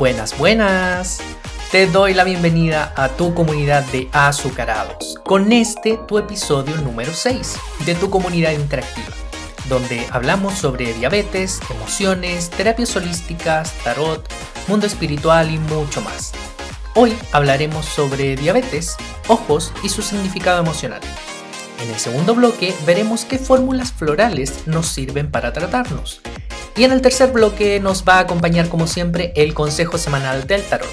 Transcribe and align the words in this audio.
Buenas, 0.00 0.38
buenas. 0.38 1.20
Te 1.70 1.86
doy 1.86 2.14
la 2.14 2.24
bienvenida 2.24 2.94
a 2.96 3.10
tu 3.10 3.34
comunidad 3.34 3.84
de 3.92 4.08
azucarados, 4.12 5.20
con 5.26 5.52
este 5.52 5.98
tu 6.08 6.16
episodio 6.16 6.74
número 6.78 7.12
6 7.12 7.58
de 7.84 7.94
tu 7.94 8.08
comunidad 8.08 8.52
interactiva, 8.52 9.08
donde 9.68 10.06
hablamos 10.10 10.54
sobre 10.54 10.94
diabetes, 10.94 11.60
emociones, 11.68 12.48
terapias 12.48 12.96
holísticas, 12.96 13.74
tarot, 13.84 14.26
mundo 14.68 14.86
espiritual 14.86 15.50
y 15.50 15.58
mucho 15.58 16.00
más. 16.00 16.32
Hoy 16.94 17.14
hablaremos 17.30 17.84
sobre 17.84 18.36
diabetes, 18.36 18.96
ojos 19.28 19.70
y 19.82 19.90
su 19.90 20.00
significado 20.00 20.60
emocional. 20.60 21.02
En 21.82 21.90
el 21.90 21.98
segundo 21.98 22.34
bloque 22.34 22.74
veremos 22.86 23.26
qué 23.26 23.38
fórmulas 23.38 23.92
florales 23.92 24.66
nos 24.66 24.86
sirven 24.86 25.30
para 25.30 25.52
tratarnos. 25.52 26.22
Y 26.80 26.84
en 26.84 26.92
el 26.92 27.02
tercer 27.02 27.30
bloque 27.30 27.78
nos 27.78 28.04
va 28.08 28.14
a 28.14 28.20
acompañar 28.20 28.70
como 28.70 28.86
siempre 28.86 29.34
el 29.36 29.52
consejo 29.52 29.98
semanal 29.98 30.46
del 30.46 30.62
tarot. 30.62 30.88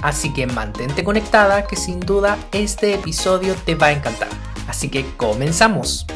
Así 0.00 0.32
que 0.32 0.46
mantente 0.46 1.02
conectada 1.02 1.66
que 1.66 1.74
sin 1.74 1.98
duda 1.98 2.38
este 2.52 2.94
episodio 2.94 3.56
te 3.66 3.74
va 3.74 3.88
a 3.88 3.92
encantar. 3.94 4.28
Así 4.68 4.88
que 4.88 5.04
comenzamos. 5.16 6.06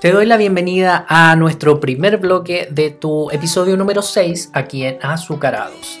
Te 0.00 0.10
doy 0.10 0.26
la 0.26 0.36
bienvenida 0.36 1.06
a 1.08 1.36
nuestro 1.36 1.80
primer 1.80 2.18
bloque 2.18 2.68
de 2.70 2.90
tu 2.90 3.30
episodio 3.30 3.76
número 3.76 4.02
6 4.02 4.50
aquí 4.52 4.84
en 4.84 4.98
Azucarados. 5.00 5.98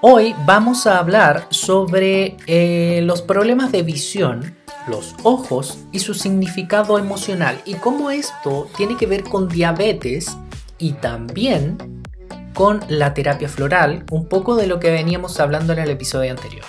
Hoy 0.00 0.34
vamos 0.46 0.86
a 0.86 0.98
hablar 0.98 1.46
sobre 1.50 2.36
eh, 2.46 3.00
los 3.02 3.20
problemas 3.22 3.72
de 3.72 3.82
visión, 3.82 4.56
los 4.86 5.14
ojos 5.24 5.78
y 5.92 5.98
su 5.98 6.14
significado 6.14 6.98
emocional 6.98 7.60
y 7.64 7.74
cómo 7.74 8.10
esto 8.10 8.68
tiene 8.76 8.96
que 8.96 9.06
ver 9.06 9.24
con 9.24 9.48
diabetes 9.48 10.36
y 10.78 10.92
también 10.92 12.02
con 12.54 12.80
la 12.88 13.14
terapia 13.14 13.48
floral, 13.48 14.04
un 14.10 14.26
poco 14.26 14.56
de 14.56 14.66
lo 14.66 14.80
que 14.80 14.90
veníamos 14.90 15.38
hablando 15.38 15.72
en 15.74 15.80
el 15.80 15.90
episodio 15.90 16.30
anterior. 16.30 16.64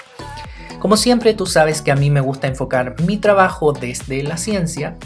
Como 0.79 0.95
siempre, 0.97 1.33
tú 1.33 1.45
sabes 1.45 1.81
que 1.81 1.91
a 1.91 1.95
mí 1.95 2.09
me 2.09 2.21
gusta 2.21 2.47
enfocar 2.47 2.95
mi 3.01 3.17
trabajo 3.17 3.73
desde 3.73 4.23
la 4.23 4.37
ciencia 4.37 4.97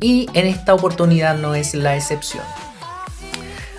y 0.00 0.28
en 0.34 0.46
esta 0.46 0.74
oportunidad 0.74 1.36
no 1.36 1.54
es 1.54 1.74
la 1.74 1.96
excepción. 1.96 2.44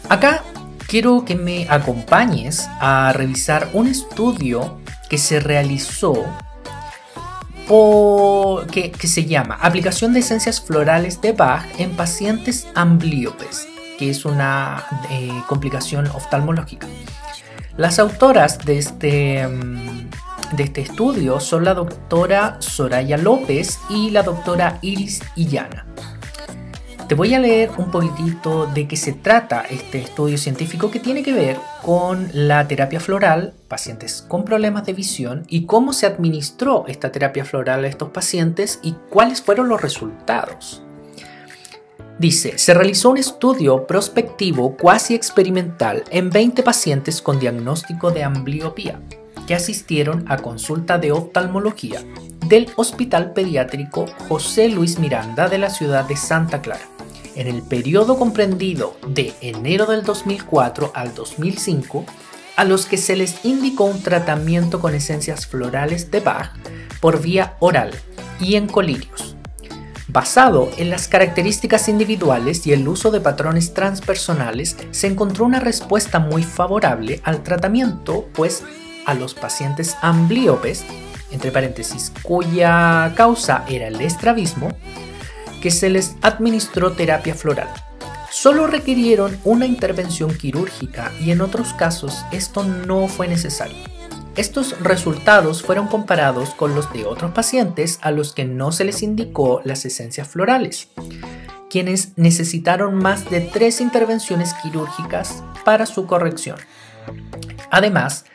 Acá 0.10 0.44
quiero 0.88 1.24
que 1.26 1.36
me 1.36 1.68
acompañes 1.70 2.68
a 2.80 3.14
revisar 3.14 3.70
un 3.74 3.88
estudio 3.88 4.80
que 5.10 5.18
se 5.18 5.40
realizó 5.40 6.26
que, 8.72 8.92
se 9.08 9.26
llama 9.26 9.60
Aplicación 9.62 10.14
de 10.14 10.22
esencias 10.22 10.60
florales 10.60 11.22
de 11.22 11.34
Bach 11.34 11.66
en 11.78 11.92
pacientes 11.92 12.68
ambliopes, 12.74 13.68
que 14.00 14.10
es 14.10 14.26
una 14.26 14.84
eh, 15.12 15.30
complicación 15.48 16.08
oftalmológica. 16.08 16.88
Las 17.78 18.00
autoras 18.00 18.58
de 18.66 18.80
este, 18.80 19.48
mm, 19.48 20.09
de 20.56 20.64
este 20.64 20.82
estudio 20.82 21.40
son 21.40 21.64
la 21.64 21.74
doctora 21.74 22.58
Soraya 22.60 23.18
López 23.18 23.80
y 23.90 24.10
la 24.10 24.24
doctora 24.24 24.80
Iris 24.82 25.22
Illana. 25.36 25.86
Te 27.08 27.16
voy 27.16 27.34
a 27.34 27.40
leer 27.40 27.72
un 27.78 27.90
poquitito 27.90 28.68
de 28.68 28.88
qué 28.88 28.96
se 28.96 29.14
trata 29.14 29.62
este 29.62 30.00
estudio 30.00 30.38
científico 30.38 30.92
que 30.92 31.00
tiene 31.00 31.24
que 31.24 31.34
ver 31.34 31.58
con 31.82 32.30
la 32.34 32.68
terapia 32.68 33.00
floral, 33.00 33.54
pacientes 33.68 34.24
con 34.28 34.46
problemas 34.46 34.86
de 34.86 34.94
visión 34.94 35.44
y 35.48 35.66
cómo 35.66 35.92
se 35.92 36.06
administró 36.06 36.86
esta 36.88 37.12
terapia 37.12 37.46
floral 37.46 37.84
a 37.84 37.88
estos 37.88 38.10
pacientes 38.10 38.80
y 38.84 38.94
cuáles 39.10 39.42
fueron 39.42 39.70
los 39.70 39.82
resultados. 39.82 40.84
Dice, 42.20 42.58
se 42.58 42.74
realizó 42.74 43.10
un 43.12 43.18
estudio 43.18 43.88
prospectivo 43.88 44.76
cuasi 44.76 45.16
experimental 45.16 46.04
en 46.12 46.30
20 46.30 46.64
pacientes 46.64 47.22
con 47.22 47.40
diagnóstico 47.40 48.12
de 48.12 48.24
ambliopía 48.24 49.00
que 49.50 49.56
asistieron 49.56 50.26
a 50.28 50.38
consulta 50.38 51.00
de 51.00 51.12
oftalmología 51.12 52.04
del 52.46 52.70
Hospital 52.76 53.34
Pediátrico 53.34 54.06
José 54.28 54.70
Luis 54.70 55.00
Miranda 55.00 55.50
de 55.50 55.58
la 55.58 55.72
ciudad 55.72 56.06
de 56.06 56.18
Santa 56.18 56.62
Clara 56.62 56.88
en 57.34 57.48
el 57.48 57.64
periodo 57.64 58.20
comprendido 58.20 58.96
de 59.08 59.34
enero 59.42 59.88
del 59.88 60.04
2004 60.04 60.92
al 60.94 61.16
2005, 61.16 62.06
a 62.58 62.64
los 62.64 62.86
que 62.86 62.98
se 62.98 63.16
les 63.16 63.44
indicó 63.44 63.86
un 63.86 64.04
tratamiento 64.04 64.80
con 64.80 64.94
esencias 64.94 65.48
florales 65.48 66.12
de 66.12 66.20
Bach 66.20 66.52
por 67.02 67.20
vía 67.20 67.56
oral 67.60 67.90
y 68.40 68.54
en 68.54 68.68
colirios. 68.68 69.36
Basado 70.10 70.70
en 70.78 70.92
las 70.92 71.08
características 71.08 71.90
individuales 71.90 72.68
y 72.68 72.74
el 72.74 72.88
uso 72.88 73.10
de 73.10 73.20
patrones 73.20 73.74
transpersonales, 73.74 74.78
se 74.92 75.08
encontró 75.08 75.46
una 75.46 75.60
respuesta 75.60 76.20
muy 76.20 76.44
favorable 76.44 77.20
al 77.24 77.42
tratamiento, 77.42 78.28
pues 78.34 78.64
a 79.10 79.16
los 79.16 79.34
pacientes 79.34 79.98
ambliopes, 80.02 80.86
entre 81.32 81.52
paréntesis, 81.52 82.12
cuya 82.22 83.12
causa 83.16 83.66
era 83.68 83.88
el 83.88 84.00
estrabismo, 84.02 84.70
que 85.62 85.72
se 85.72 85.90
les 85.90 86.16
administró 86.22 86.92
terapia 86.92 87.34
floral. 87.34 87.70
Solo 88.30 88.68
requirieron 88.68 89.40
una 89.44 89.66
intervención 89.66 90.32
quirúrgica 90.38 91.12
y 91.20 91.32
en 91.32 91.42
otros 91.42 91.74
casos 91.74 92.24
esto 92.32 92.64
no 92.64 93.08
fue 93.08 93.28
necesario. 93.28 93.84
Estos 94.36 94.80
resultados 94.80 95.64
fueron 95.64 95.88
comparados 95.88 96.52
con 96.52 96.76
los 96.76 96.94
de 96.94 97.06
otros 97.06 97.32
pacientes 97.32 97.98
a 98.04 98.12
los 98.12 98.32
que 98.34 98.46
no 98.46 98.72
se 98.72 98.86
les 98.86 99.02
indicó 99.02 99.62
las 99.66 99.86
esencias 99.86 100.28
florales, 100.28 100.90
quienes 101.72 102.16
necesitaron 102.16 102.94
más 102.94 103.28
de 103.32 103.42
tres 103.42 103.82
intervenciones 103.82 104.54
quirúrgicas 104.62 105.44
para 105.66 105.88
su 105.88 106.06
corrección. 106.06 106.58
Además, 107.72 108.26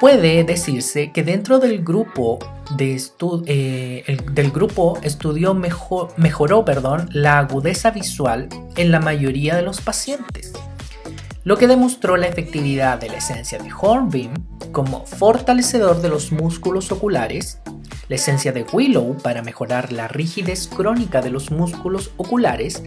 puede 0.00 0.42
decirse 0.44 1.12
que 1.12 1.22
dentro 1.22 1.58
del 1.58 1.84
grupo 1.84 2.38
de 2.76 3.00
eh, 3.46 4.16
del 4.32 4.50
grupo 4.50 4.98
estudió 5.02 5.54
mejor, 5.54 6.08
mejoró 6.16 6.64
perdón, 6.64 7.08
la 7.12 7.38
agudeza 7.38 7.90
visual 7.90 8.48
en 8.76 8.90
la 8.90 8.98
mayoría 8.98 9.54
de 9.54 9.62
los 9.62 9.82
pacientes, 9.82 10.52
lo 11.44 11.58
que 11.58 11.68
demostró 11.68 12.16
la 12.16 12.28
efectividad 12.28 12.98
de 12.98 13.10
la 13.10 13.18
esencia 13.18 13.58
de 13.58 13.70
Hornbeam 13.78 14.32
como 14.72 15.04
fortalecedor 15.04 16.00
de 16.00 16.08
los 16.08 16.32
músculos 16.32 16.90
oculares, 16.90 17.60
la 18.08 18.16
esencia 18.16 18.52
de 18.52 18.64
Willow 18.72 19.18
para 19.18 19.42
mejorar 19.42 19.92
la 19.92 20.08
rigidez 20.08 20.66
crónica 20.66 21.20
de 21.20 21.30
los 21.30 21.50
músculos 21.50 22.10
oculares 22.16 22.82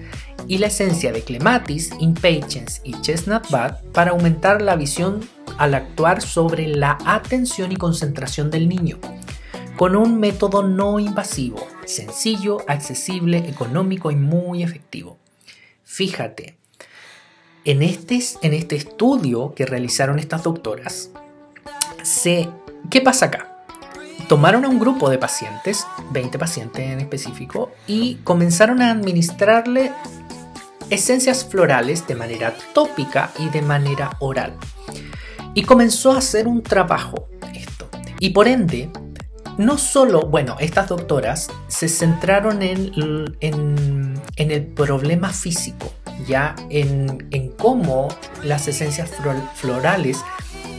y 0.47 0.57
la 0.57 0.67
esencia 0.67 1.11
de 1.11 1.21
Clematis, 1.21 1.91
Impatience 1.99 2.81
y 2.83 2.99
Chestnut 3.01 3.49
Bud 3.49 3.91
para 3.93 4.11
aumentar 4.11 4.61
la 4.61 4.75
visión 4.75 5.21
al 5.57 5.73
actuar 5.73 6.21
sobre 6.21 6.67
la 6.67 6.97
atención 7.05 7.71
y 7.71 7.75
concentración 7.75 8.49
del 8.51 8.69
niño, 8.69 8.99
con 9.77 9.95
un 9.95 10.19
método 10.19 10.63
no 10.63 10.99
invasivo, 10.99 11.65
sencillo, 11.85 12.57
accesible, 12.67 13.37
económico 13.49 14.11
y 14.11 14.15
muy 14.15 14.63
efectivo. 14.63 15.17
Fíjate, 15.83 16.57
en 17.65 17.81
este, 17.81 18.19
en 18.41 18.53
este 18.53 18.75
estudio 18.75 19.53
que 19.55 19.65
realizaron 19.65 20.19
estas 20.19 20.43
doctoras, 20.43 21.11
se, 22.01 22.49
¿qué 22.89 23.01
pasa 23.01 23.27
acá? 23.27 23.65
Tomaron 24.27 24.65
a 24.65 24.69
un 24.69 24.79
grupo 24.79 25.09
de 25.09 25.17
pacientes, 25.17 25.85
20 26.11 26.39
pacientes 26.39 26.89
en 26.89 26.99
específico, 26.99 27.71
y 27.87 28.15
comenzaron 28.23 28.81
a 28.81 28.91
administrarle 28.91 29.91
esencias 30.89 31.45
florales 31.45 32.07
de 32.07 32.15
manera 32.15 32.53
tópica 32.73 33.31
y 33.39 33.49
de 33.49 33.61
manera 33.61 34.15
oral. 34.19 34.53
Y 35.53 35.63
comenzó 35.63 36.11
a 36.11 36.17
hacer 36.17 36.47
un 36.47 36.63
trabajo 36.63 37.29
esto. 37.53 37.87
Y 38.19 38.31
por 38.31 38.47
ende, 38.47 38.89
no 39.57 39.77
solo, 39.77 40.21
bueno, 40.21 40.57
estas 40.59 40.89
doctoras 40.89 41.49
se 41.67 41.87
centraron 41.87 42.61
en, 42.61 42.91
en, 43.39 44.21
el 44.37 44.65
problema 44.65 45.29
físico, 45.29 45.93
ya 46.27 46.55
en, 46.69 47.27
en 47.31 47.49
cómo 47.51 48.07
las 48.43 48.67
esencias 48.67 49.11
florales 49.55 50.23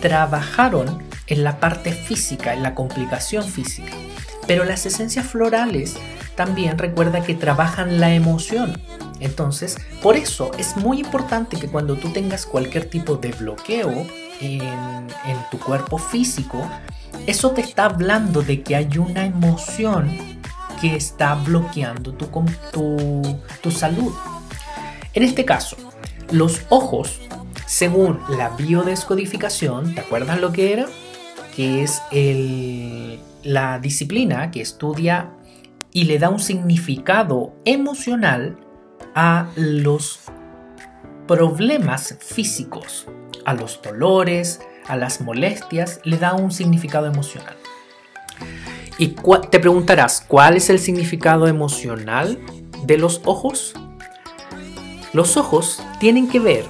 trabajaron 0.00 1.02
en 1.28 1.44
la 1.44 1.60
parte 1.60 1.92
física, 1.92 2.52
en 2.52 2.62
la 2.62 2.74
complicación 2.74 3.44
física. 3.44 3.92
Pero 4.46 4.64
las 4.64 4.84
esencias 4.84 5.26
florales 5.26 5.96
también 6.36 6.78
recuerda 6.78 7.22
que 7.22 7.34
trabajan 7.34 8.00
la 8.00 8.12
emoción. 8.12 8.82
Entonces, 9.20 9.78
por 10.02 10.16
eso 10.16 10.50
es 10.58 10.76
muy 10.76 11.00
importante 11.00 11.56
que 11.56 11.68
cuando 11.68 11.96
tú 11.96 12.12
tengas 12.12 12.44
cualquier 12.44 12.86
tipo 12.86 13.16
de 13.16 13.32
bloqueo 13.32 14.06
en, 14.40 15.06
tu 15.50 15.58
cuerpo 15.58 15.98
físico, 15.98 16.66
eso 17.26 17.50
te 17.50 17.60
está 17.60 17.84
hablando 17.86 18.42
de 18.42 18.62
que 18.62 18.76
hay 18.76 18.98
una 18.98 19.24
emoción 19.24 20.10
que 20.80 20.96
está 20.96 21.34
bloqueando 21.34 22.12
tu, 22.14 22.26
tu, 22.72 23.38
tu 23.62 23.70
salud. 23.70 24.12
En 25.12 25.22
este 25.22 25.44
caso, 25.44 25.76
los 26.30 26.62
ojos, 26.68 27.20
según 27.66 28.20
la 28.28 28.50
biodescodificación, 28.50 29.94
¿te 29.94 30.00
acuerdas 30.00 30.40
lo 30.40 30.52
que 30.52 30.72
era? 30.72 30.86
Que 31.54 31.82
es 31.82 32.02
el, 32.10 33.20
la 33.44 33.78
disciplina 33.78 34.50
que 34.50 34.60
estudia 34.60 35.30
y 35.92 36.04
le 36.04 36.18
da 36.18 36.28
un 36.28 36.40
significado 36.40 37.54
emocional 37.64 38.56
a 39.14 39.50
los 39.54 40.20
problemas 41.28 42.16
físicos, 42.20 43.06
a 43.44 43.54
los 43.54 43.80
dolores, 43.82 44.60
a 44.86 44.96
las 44.96 45.20
molestias, 45.20 46.00
le 46.04 46.18
da 46.18 46.34
un 46.34 46.50
significado 46.50 47.06
emocional. 47.06 47.56
Y 48.98 49.16
te 49.50 49.58
preguntarás, 49.58 50.24
¿cuál 50.26 50.56
es 50.56 50.70
el 50.70 50.78
significado 50.78 51.48
emocional 51.48 52.38
de 52.84 52.98
los 52.98 53.22
ojos? 53.24 53.74
Los 55.12 55.36
ojos 55.36 55.82
tienen 55.98 56.28
que 56.28 56.40
ver 56.40 56.64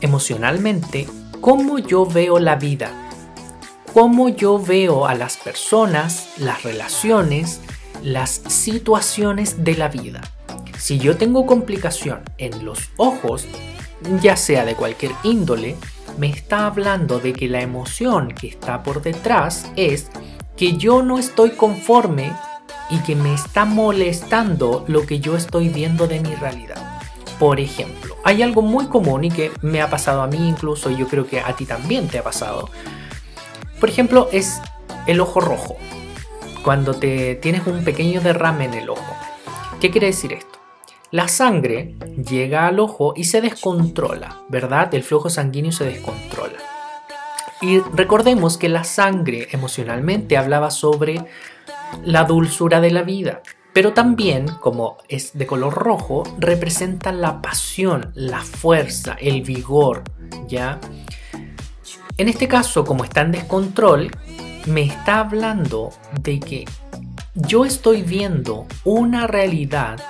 emocionalmente 0.00 1.06
cómo 1.40 1.78
yo 1.78 2.06
veo 2.06 2.38
la 2.38 2.56
vida, 2.56 2.90
cómo 3.92 4.28
yo 4.28 4.58
veo 4.58 5.06
a 5.06 5.14
las 5.14 5.36
personas, 5.36 6.28
las 6.38 6.62
relaciones, 6.62 7.60
las 8.02 8.30
situaciones 8.30 9.64
de 9.64 9.74
la 9.76 9.88
vida. 9.88 10.20
Si 10.78 10.98
yo 10.98 11.16
tengo 11.16 11.46
complicación 11.46 12.20
en 12.38 12.64
los 12.64 12.90
ojos, 12.96 13.46
ya 14.20 14.36
sea 14.36 14.64
de 14.64 14.74
cualquier 14.74 15.12
índole, 15.22 15.76
me 16.18 16.28
está 16.28 16.66
hablando 16.66 17.18
de 17.18 17.32
que 17.32 17.48
la 17.48 17.60
emoción 17.60 18.32
que 18.32 18.48
está 18.48 18.82
por 18.82 19.02
detrás 19.02 19.70
es 19.76 20.10
que 20.56 20.76
yo 20.76 21.02
no 21.02 21.18
estoy 21.18 21.50
conforme 21.50 22.32
y 22.90 22.98
que 22.98 23.16
me 23.16 23.34
está 23.34 23.64
molestando 23.64 24.84
lo 24.86 25.06
que 25.06 25.20
yo 25.20 25.36
estoy 25.36 25.68
viendo 25.68 26.06
de 26.06 26.20
mi 26.20 26.34
realidad. 26.34 27.00
Por 27.38 27.58
ejemplo, 27.58 28.16
hay 28.22 28.42
algo 28.42 28.62
muy 28.62 28.86
común 28.86 29.24
y 29.24 29.30
que 29.30 29.50
me 29.60 29.82
ha 29.82 29.90
pasado 29.90 30.22
a 30.22 30.26
mí 30.26 30.48
incluso 30.48 30.90
y 30.90 30.96
yo 30.96 31.08
creo 31.08 31.26
que 31.26 31.40
a 31.40 31.56
ti 31.56 31.66
también 31.66 32.08
te 32.08 32.18
ha 32.18 32.22
pasado. 32.22 32.70
Por 33.80 33.88
ejemplo, 33.88 34.28
es 34.32 34.60
el 35.06 35.20
ojo 35.20 35.40
rojo. 35.40 35.76
Cuando 36.62 36.94
te 36.94 37.34
tienes 37.34 37.66
un 37.66 37.84
pequeño 37.84 38.20
derrame 38.20 38.66
en 38.66 38.74
el 38.74 38.88
ojo. 38.88 39.16
¿Qué 39.80 39.90
quiere 39.90 40.06
decir 40.08 40.32
esto? 40.32 40.53
La 41.14 41.28
sangre 41.28 41.94
llega 42.28 42.66
al 42.66 42.80
ojo 42.80 43.12
y 43.14 43.22
se 43.22 43.40
descontrola, 43.40 44.40
¿verdad? 44.48 44.92
El 44.96 45.04
flujo 45.04 45.30
sanguíneo 45.30 45.70
se 45.70 45.84
descontrola. 45.84 46.58
Y 47.62 47.78
recordemos 47.78 48.58
que 48.58 48.68
la 48.68 48.82
sangre 48.82 49.46
emocionalmente 49.52 50.36
hablaba 50.36 50.72
sobre 50.72 51.24
la 52.02 52.24
dulzura 52.24 52.80
de 52.80 52.90
la 52.90 53.02
vida, 53.02 53.42
pero 53.72 53.92
también, 53.92 54.48
como 54.60 54.96
es 55.08 55.38
de 55.38 55.46
color 55.46 55.74
rojo, 55.74 56.24
representa 56.40 57.12
la 57.12 57.40
pasión, 57.40 58.10
la 58.16 58.40
fuerza, 58.40 59.16
el 59.20 59.42
vigor, 59.42 60.02
¿ya? 60.48 60.80
En 62.16 62.28
este 62.28 62.48
caso, 62.48 62.84
como 62.84 63.04
está 63.04 63.20
en 63.20 63.30
descontrol, 63.30 64.10
me 64.66 64.82
está 64.82 65.20
hablando 65.20 65.92
de 66.20 66.40
que 66.40 66.64
yo 67.34 67.64
estoy 67.64 68.02
viendo 68.02 68.66
una 68.82 69.28
realidad 69.28 70.00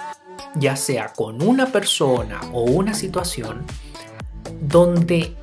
ya 0.54 0.76
sea 0.76 1.12
con 1.12 1.42
una 1.42 1.66
persona 1.66 2.40
o 2.52 2.62
una 2.62 2.94
situación, 2.94 3.64
donde 4.60 5.34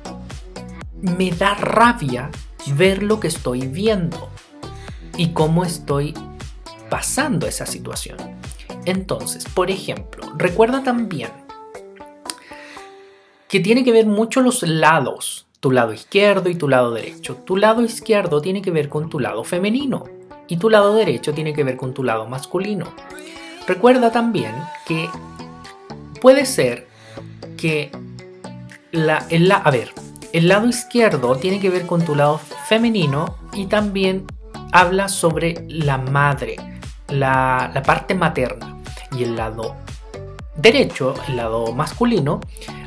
me 1.00 1.30
da 1.30 1.54
rabia 1.54 2.30
ver 2.74 3.02
lo 3.02 3.20
que 3.20 3.28
estoy 3.28 3.66
viendo 3.66 4.28
y 5.16 5.30
cómo 5.30 5.64
estoy 5.64 6.14
pasando 6.88 7.46
esa 7.46 7.66
situación. 7.66 8.18
Entonces, 8.84 9.44
por 9.44 9.70
ejemplo, 9.70 10.32
recuerda 10.36 10.82
también 10.82 11.30
que 13.48 13.60
tiene 13.60 13.84
que 13.84 13.92
ver 13.92 14.06
mucho 14.06 14.40
los 14.40 14.62
lados, 14.62 15.46
tu 15.60 15.70
lado 15.70 15.92
izquierdo 15.92 16.48
y 16.48 16.54
tu 16.54 16.68
lado 16.68 16.92
derecho. 16.92 17.36
Tu 17.44 17.56
lado 17.56 17.82
izquierdo 17.82 18.40
tiene 18.40 18.62
que 18.62 18.70
ver 18.70 18.88
con 18.88 19.08
tu 19.10 19.20
lado 19.20 19.44
femenino 19.44 20.04
y 20.48 20.56
tu 20.56 20.70
lado 20.70 20.94
derecho 20.94 21.34
tiene 21.34 21.52
que 21.52 21.62
ver 21.62 21.76
con 21.76 21.94
tu 21.94 22.02
lado 22.02 22.26
masculino. 22.26 22.92
Recuerda 23.66 24.10
también 24.10 24.54
que 24.86 25.08
puede 26.20 26.46
ser 26.46 26.88
que 27.56 27.90
el, 28.92 29.48
lado 30.48 30.66
izquierdo 30.66 31.36
tiene 31.36 31.60
que 31.60 31.70
ver 31.70 31.86
con 31.86 32.04
tu 32.04 32.14
lado 32.14 32.38
femenino 32.38 33.36
y 33.52 33.66
también 33.66 34.26
habla 34.72 35.08
sobre 35.08 35.64
la 35.68 35.98
madre, 35.98 36.56
la, 37.08 37.70
la 37.72 37.82
parte 37.82 38.14
materna. 38.14 38.78
Y 39.12 39.24
el 39.24 39.36
lado 39.36 39.76
derecho, 40.56 41.14
el 41.28 41.36
lado 41.36 41.72
masculino, 41.72 42.40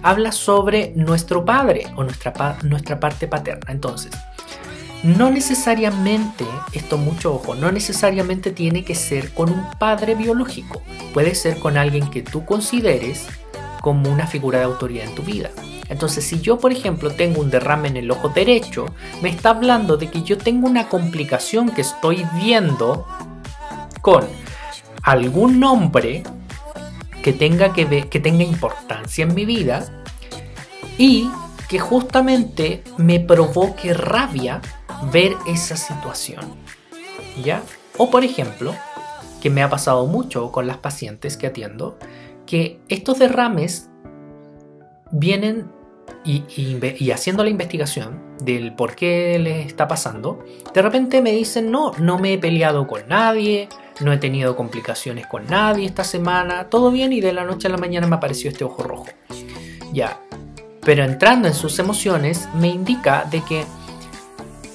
habla 0.03 0.31
sobre 0.31 0.93
nuestro 0.95 1.45
padre 1.45 1.87
o 1.95 2.03
nuestra, 2.03 2.57
nuestra 2.63 2.99
parte 2.99 3.27
paterna. 3.27 3.71
Entonces, 3.71 4.11
no 5.03 5.29
necesariamente, 5.29 6.45
esto 6.73 6.97
mucho 6.97 7.35
ojo, 7.35 7.55
no 7.55 7.71
necesariamente 7.71 8.51
tiene 8.51 8.83
que 8.83 8.95
ser 8.95 9.33
con 9.33 9.51
un 9.51 9.69
padre 9.77 10.15
biológico. 10.15 10.81
Puede 11.13 11.35
ser 11.35 11.59
con 11.59 11.77
alguien 11.77 12.09
que 12.09 12.21
tú 12.21 12.45
consideres 12.45 13.27
como 13.81 14.11
una 14.11 14.25
figura 14.25 14.59
de 14.59 14.65
autoridad 14.65 15.07
en 15.07 15.15
tu 15.15 15.21
vida. 15.21 15.51
Entonces, 15.89 16.25
si 16.25 16.41
yo, 16.41 16.57
por 16.57 16.71
ejemplo, 16.71 17.11
tengo 17.11 17.41
un 17.41 17.51
derrame 17.51 17.89
en 17.89 17.97
el 17.97 18.09
ojo 18.09 18.29
derecho, 18.29 18.87
me 19.21 19.29
está 19.29 19.51
hablando 19.51 19.97
de 19.97 20.09
que 20.09 20.23
yo 20.23 20.37
tengo 20.37 20.67
una 20.67 20.89
complicación 20.89 21.69
que 21.69 21.81
estoy 21.81 22.25
viendo 22.41 23.05
con 24.01 24.25
algún 25.03 25.59
nombre 25.59 26.23
que 27.21 27.33
tenga, 27.33 27.73
que, 27.73 28.07
que 28.09 28.19
tenga 28.19 28.43
importancia 28.43 29.23
en 29.23 29.35
mi 29.35 29.45
vida 29.45 30.03
y 30.97 31.29
que 31.67 31.79
justamente 31.79 32.83
me 32.97 33.19
provoque 33.19 33.93
rabia 33.93 34.61
ver 35.11 35.35
esa 35.47 35.75
situación. 35.75 36.45
¿Ya? 37.43 37.61
O 37.97 38.09
por 38.09 38.23
ejemplo, 38.23 38.73
que 39.41 39.49
me 39.49 39.61
ha 39.61 39.69
pasado 39.69 40.07
mucho 40.07 40.51
con 40.51 40.67
las 40.67 40.77
pacientes 40.77 41.37
que 41.37 41.47
atiendo, 41.47 41.97
que 42.45 42.79
estos 42.89 43.19
derrames 43.19 43.89
vienen 45.11 45.67
y, 46.23 47.11
haciendo 47.11 47.43
la 47.43 47.49
investigación 47.51 48.19
del 48.43 48.73
por 48.73 48.95
qué 48.95 49.37
les 49.39 49.67
está 49.67 49.87
pasando, 49.87 50.43
de 50.73 50.81
repente 50.81 51.21
me 51.21 51.31
dicen, 51.31 51.69
no, 51.69 51.91
no 51.99 52.17
me 52.17 52.33
he 52.33 52.37
peleado 52.37 52.87
con 52.87 53.07
nadie, 53.07 53.69
no 54.01 54.11
he 54.11 54.17
tenido 54.17 54.55
complicaciones 54.55 55.27
con 55.27 55.45
nadie 55.45 55.85
esta 55.85 56.03
semana, 56.03 56.69
todo 56.69 56.91
bien 56.91 57.13
y 57.13 57.21
de 57.21 57.31
la 57.31 57.43
noche 57.43 57.67
a 57.67 57.71
la 57.71 57.77
mañana 57.77 58.07
me 58.07 58.15
apareció 58.15 58.49
este 58.49 58.63
ojo 58.63 58.83
rojo. 58.83 59.05
Ya, 59.93 60.19
pero 60.83 61.03
entrando 61.03 61.47
en 61.47 61.53
sus 61.53 61.79
emociones 61.79 62.49
me 62.55 62.67
indica 62.67 63.25
de 63.29 63.41
que 63.41 63.65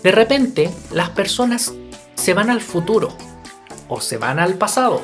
de 0.03 0.13
repente, 0.13 0.71
las 0.93 1.11
personas 1.11 1.73
se 2.15 2.35
van 2.35 2.51
al 2.51 2.61
futuro 2.61 3.17
o 3.89 4.01
se 4.01 4.17
van 4.17 4.39
al 4.39 4.55
pasado 4.55 5.03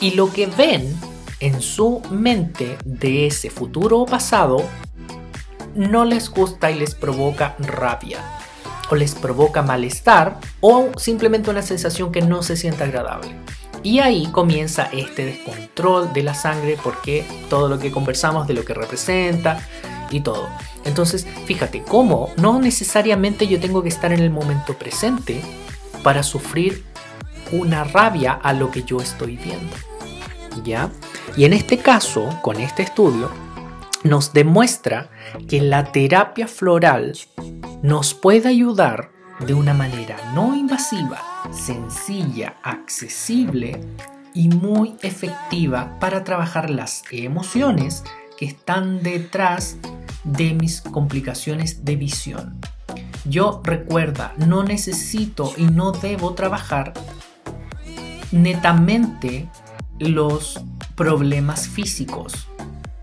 y 0.00 0.12
lo 0.12 0.32
que 0.32 0.46
ven 0.46 0.94
en 1.40 1.60
su 1.60 2.00
mente 2.10 2.78
de 2.84 3.26
ese 3.26 3.50
futuro 3.50 4.00
o 4.00 4.06
pasado 4.06 4.62
no 5.74 6.04
les 6.04 6.30
gusta 6.30 6.70
y 6.70 6.78
les 6.78 6.94
provoca 6.94 7.56
rabia 7.58 8.18
o 8.90 8.94
les 8.94 9.14
provoca 9.14 9.62
malestar 9.62 10.38
o 10.60 10.90
simplemente 10.96 11.50
una 11.50 11.62
sensación 11.62 12.12
que 12.12 12.22
no 12.22 12.42
se 12.42 12.56
siente 12.56 12.84
agradable. 12.84 13.34
Y 13.82 13.98
ahí 13.98 14.26
comienza 14.32 14.88
este 14.92 15.26
descontrol 15.26 16.12
de 16.12 16.22
la 16.22 16.34
sangre 16.34 16.78
porque 16.82 17.26
todo 17.50 17.68
lo 17.68 17.78
que 17.78 17.90
conversamos 17.90 18.46
de 18.46 18.54
lo 18.54 18.64
que 18.64 18.74
representa 18.74 19.60
y 20.10 20.20
todo. 20.20 20.48
Entonces, 20.84 21.26
fíjate 21.46 21.82
cómo 21.82 22.30
no 22.36 22.60
necesariamente 22.60 23.46
yo 23.46 23.60
tengo 23.60 23.82
que 23.82 23.88
estar 23.88 24.12
en 24.12 24.20
el 24.20 24.30
momento 24.30 24.74
presente 24.74 25.40
para 26.02 26.22
sufrir 26.22 26.84
una 27.52 27.84
rabia 27.84 28.32
a 28.32 28.52
lo 28.52 28.70
que 28.70 28.82
yo 28.82 29.00
estoy 29.00 29.36
viendo. 29.36 29.76
¿Ya? 30.64 30.90
Y 31.36 31.44
en 31.44 31.52
este 31.52 31.78
caso, 31.78 32.28
con 32.42 32.60
este 32.60 32.82
estudio, 32.82 33.30
nos 34.04 34.32
demuestra 34.32 35.10
que 35.48 35.60
la 35.60 35.92
terapia 35.92 36.48
floral 36.48 37.16
nos 37.82 38.14
puede 38.14 38.48
ayudar 38.48 39.10
de 39.40 39.52
una 39.52 39.74
manera 39.74 40.16
no 40.34 40.56
invasiva 40.56 41.20
sencilla, 41.52 42.56
accesible 42.62 43.80
y 44.34 44.48
muy 44.48 44.96
efectiva 45.02 45.98
para 46.00 46.24
trabajar 46.24 46.70
las 46.70 47.02
emociones 47.10 48.04
que 48.36 48.46
están 48.46 49.02
detrás 49.02 49.76
de 50.24 50.54
mis 50.54 50.80
complicaciones 50.80 51.84
de 51.84 51.96
visión. 51.96 52.58
Yo 53.24 53.60
recuerda, 53.64 54.34
no 54.36 54.62
necesito 54.62 55.52
y 55.56 55.64
no 55.64 55.92
debo 55.92 56.34
trabajar 56.34 56.94
netamente 58.32 59.48
los 59.98 60.60
problemas 60.94 61.68
físicos. 61.68 62.48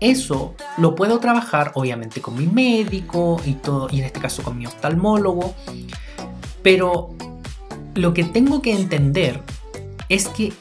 Eso 0.00 0.54
lo 0.76 0.94
puedo 0.94 1.18
trabajar 1.18 1.72
obviamente 1.74 2.20
con 2.20 2.36
mi 2.36 2.46
médico 2.46 3.40
y 3.44 3.54
todo 3.54 3.88
y 3.90 4.00
en 4.00 4.06
este 4.06 4.20
caso 4.20 4.42
con 4.42 4.58
mi 4.58 4.66
oftalmólogo, 4.66 5.54
pero 6.62 7.14
lo 7.94 8.12
que 8.12 8.24
tengo 8.24 8.60
que 8.60 8.72
entender 8.72 9.40
es 10.08 10.28
que 10.28 10.52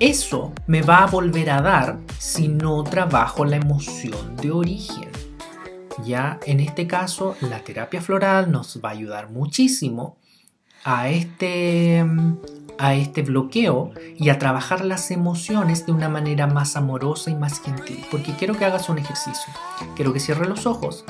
eso 0.00 0.52
me 0.66 0.82
va 0.82 1.02
a 1.02 1.06
volver 1.06 1.50
a 1.50 1.60
dar 1.60 1.98
si 2.18 2.48
no 2.48 2.84
trabajo 2.84 3.44
la 3.44 3.56
emoción 3.56 4.36
de 4.36 4.50
origen. 4.50 5.10
Ya 6.04 6.38
en 6.46 6.60
este 6.60 6.86
caso, 6.86 7.36
la 7.40 7.64
terapia 7.64 8.00
floral 8.00 8.52
nos 8.52 8.80
va 8.84 8.90
a 8.90 8.92
ayudar 8.92 9.30
muchísimo 9.30 10.16
a 10.84 11.08
este, 11.08 12.06
a 12.78 12.94
este 12.94 13.22
bloqueo 13.22 13.90
y 14.16 14.28
a 14.28 14.38
trabajar 14.38 14.84
las 14.84 15.10
emociones 15.10 15.86
de 15.86 15.92
una 15.92 16.08
manera 16.08 16.46
más 16.46 16.76
amorosa 16.76 17.30
y 17.30 17.34
más 17.34 17.60
gentil. 17.60 18.04
Porque 18.10 18.32
quiero 18.34 18.54
que 18.56 18.64
hagas 18.64 18.88
un 18.88 18.98
ejercicio. 18.98 19.52
Quiero 19.96 20.12
que 20.12 20.20
cierres 20.20 20.48
los 20.48 20.66
ojos 20.66 21.04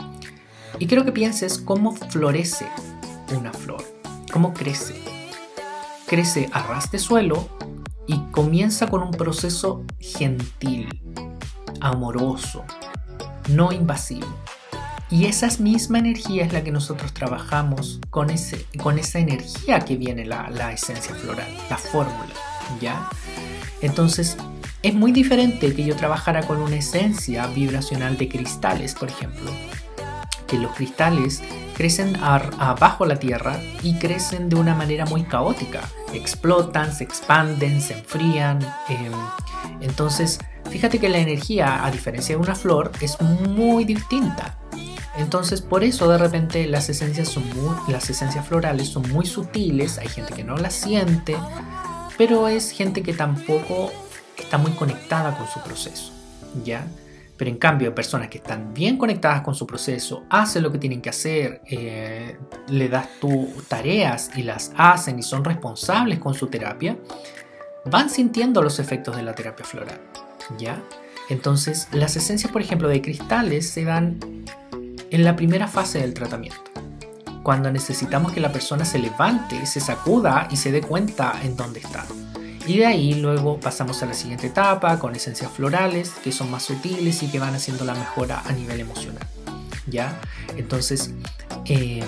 y 0.79 0.87
quiero 0.87 1.05
que 1.05 1.13
pienses 1.13 1.59
cómo 1.59 1.95
florece 1.95 2.67
una 3.37 3.53
flor, 3.53 3.85
cómo 4.33 4.55
crece. 4.55 4.95
Crece 6.07 6.49
a 6.53 6.63
ras 6.63 6.91
de 6.91 6.99
suelo 6.99 7.49
y 8.09 8.19
comienza 8.33 8.89
con 8.89 9.03
un 9.03 9.13
proceso 9.13 9.85
gentil, 10.01 10.89
amoroso, 11.81 12.65
no 13.51 13.71
invasivo. 13.71 14.27
Y 15.11 15.27
esa 15.27 15.49
misma 15.61 15.99
energía 15.99 16.45
es 16.45 16.53
la 16.53 16.65
que 16.65 16.73
nosotros 16.73 17.13
trabajamos 17.15 18.01
con, 18.11 18.31
ese, 18.31 18.67
con 18.83 18.99
esa 18.99 19.19
energía 19.21 19.81
que 19.81 19.97
viene 19.97 20.25
la, 20.25 20.51
la 20.51 20.73
esencia 20.73 21.15
floral, 21.15 21.49
la 21.71 21.77
fórmula, 21.77 22.35
¿ya? 22.81 23.09
Entonces, 23.81 24.37
es 24.83 24.95
muy 24.95 25.13
diferente 25.13 25.75
que 25.75 25.85
yo 25.85 25.95
trabajara 25.95 26.47
con 26.47 26.59
una 26.59 26.77
esencia 26.77 27.47
vibracional 27.47 28.17
de 28.17 28.29
cristales, 28.29 28.95
por 28.95 29.09
ejemplo, 29.09 29.51
que 30.49 30.59
los 30.59 30.75
cristales 30.75 31.43
crecen 31.77 32.17
abajo 32.17 33.07
la 33.07 33.17
tierra 33.17 33.61
y 33.83 33.95
crecen 33.99 34.49
de 34.49 34.57
una 34.57 34.75
manera 34.75 35.07
muy 35.07 35.23
caótica. 35.23 35.83
Explotan, 36.13 36.93
se 36.93 37.05
expanden, 37.05 37.81
se 37.81 37.99
enfrían. 37.99 38.59
Em, 38.89 39.13
entonces, 39.81 40.41
fíjate 40.71 40.99
que 40.99 41.09
la 41.09 41.19
energía, 41.19 41.85
a 41.85 41.91
diferencia 41.91 42.35
de 42.35 42.43
una 42.43 42.57
flor, 42.57 42.91
es 43.01 43.21
muy 43.21 43.85
distinta. 43.85 44.59
Entonces, 45.17 45.61
por 45.61 45.85
eso 45.85 46.09
de 46.09 46.17
repente 46.17 46.67
las 46.67 46.89
esencias 46.89 47.29
son 47.29 47.45
muy, 47.49 47.77
las 47.89 48.09
esencias 48.09 48.47
florales 48.47 48.89
son 48.89 49.09
muy 49.11 49.27
sutiles, 49.27 49.99
hay 49.99 50.09
gente 50.09 50.33
que 50.33 50.45
no 50.45 50.57
las 50.57 50.75
siente, 50.75 51.37
pero 52.17 52.47
es 52.47 52.71
gente 52.71 53.03
que 53.03 53.13
tampoco 53.13 53.93
está 54.37 54.59
muy 54.59 54.71
conectada 54.73 55.37
con 55.37 55.49
su 55.49 55.61
proceso, 55.61 56.13
¿ya? 56.65 56.87
Pero 57.39 57.51
en 57.51 57.57
cambio, 57.57 57.95
personas 57.95 58.29
que 58.29 58.39
están 58.39 58.75
bien 58.75 58.99
conectadas 58.99 59.43
con 59.43 59.55
su 59.55 59.65
proceso, 59.67 60.25
hacen 60.29 60.65
lo 60.65 60.73
que 60.73 60.79
tienen 60.79 61.01
que 61.01 61.09
hacer, 61.09 61.63
eh, 61.67 62.37
le 62.69 62.89
das 62.89 63.09
tus 63.21 63.65
tareas 63.69 64.31
y 64.35 64.43
las 64.43 64.73
hacen 64.77 65.19
y 65.21 65.23
son 65.23 65.45
responsables 65.45 66.19
con 66.19 66.35
su 66.35 66.49
terapia, 66.49 66.99
van 67.85 68.11
sintiendo 68.11 68.61
los 68.61 68.81
efectos 68.81 69.17
de 69.17 69.23
la 69.23 69.35
terapia 69.35 69.65
floral. 69.65 70.01
¿Ya? 70.59 70.83
Entonces, 71.29 71.89
las 71.93 72.17
esencias, 72.17 72.51
por 72.51 72.61
ejemplo, 72.61 72.89
de 72.89 73.01
cristales 73.01 73.71
se 73.71 73.85
dan 73.85 74.19
en 75.11 75.25
la 75.25 75.37
primera 75.37 75.69
fase 75.69 76.01
del 76.01 76.15
tratamiento. 76.15 76.59
Cuando 77.45 77.71
necesitamos 77.71 78.33
que 78.33 78.41
la 78.41 78.53
persona 78.53 78.85
se 78.85 78.99
levante, 78.99 79.65
se 79.65 79.81
sacuda 79.81 80.49
y 80.51 80.57
se 80.57 80.73
dé 80.73 80.81
cuenta 80.81 81.39
en 81.43 81.57
dónde 81.57 81.81
está. 81.81 82.05
Y 82.69 82.77
de 82.77 82.87
ahí 82.87 83.15
luego 83.15 83.59
pasamos 83.59 84.03
a 84.03 84.07
la 84.07 84.13
siguiente 84.13 84.49
etapa 84.49 84.99
con 84.99 85.17
esencias 85.17 85.51
florales 85.51 86.11
que 86.23 86.33
son 86.33 86.51
más 86.51 86.65
sutiles 86.65 87.23
y 87.23 87.29
que 87.29 87.39
van 87.39 87.55
haciendo 87.55 87.87
la 87.87 87.95
mejora 87.95 88.43
a 88.45 88.53
nivel 88.53 88.81
emocional. 88.81 89.27
¿Ya? 89.87 90.21
Entonces, 90.55 91.15
em, 91.65 92.05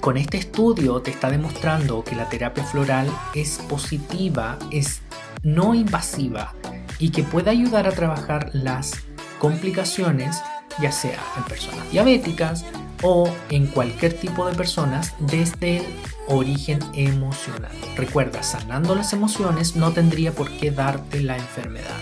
con 0.00 0.16
este 0.16 0.38
estudio 0.38 1.02
te 1.02 1.10
está 1.10 1.30
demostrando 1.30 2.02
que 2.02 2.16
la 2.16 2.30
terapia 2.30 2.64
floral 2.64 3.10
es 3.34 3.58
positiva, 3.68 4.58
es 4.70 5.02
no 5.42 5.74
invasiva 5.74 6.54
y 6.98 7.10
que 7.10 7.22
puede 7.22 7.50
ayudar 7.50 7.86
a 7.86 7.92
trabajar 7.92 8.48
las 8.54 8.92
complicaciones, 9.38 10.40
ya 10.80 10.92
sea 10.92 11.20
en 11.36 11.44
personas 11.44 11.90
diabéticas 11.90 12.64
o 13.02 13.32
en 13.50 13.66
cualquier 13.66 14.12
tipo 14.14 14.46
de 14.46 14.54
personas 14.54 15.14
desde 15.18 15.78
el 15.78 15.86
origen 16.28 16.80
emocional. 16.94 17.72
Recuerda, 17.96 18.42
sanando 18.42 18.94
las 18.94 19.12
emociones 19.12 19.76
no 19.76 19.92
tendría 19.92 20.32
por 20.32 20.50
qué 20.50 20.70
darte 20.70 21.20
la 21.20 21.36
enfermedad. 21.36 21.96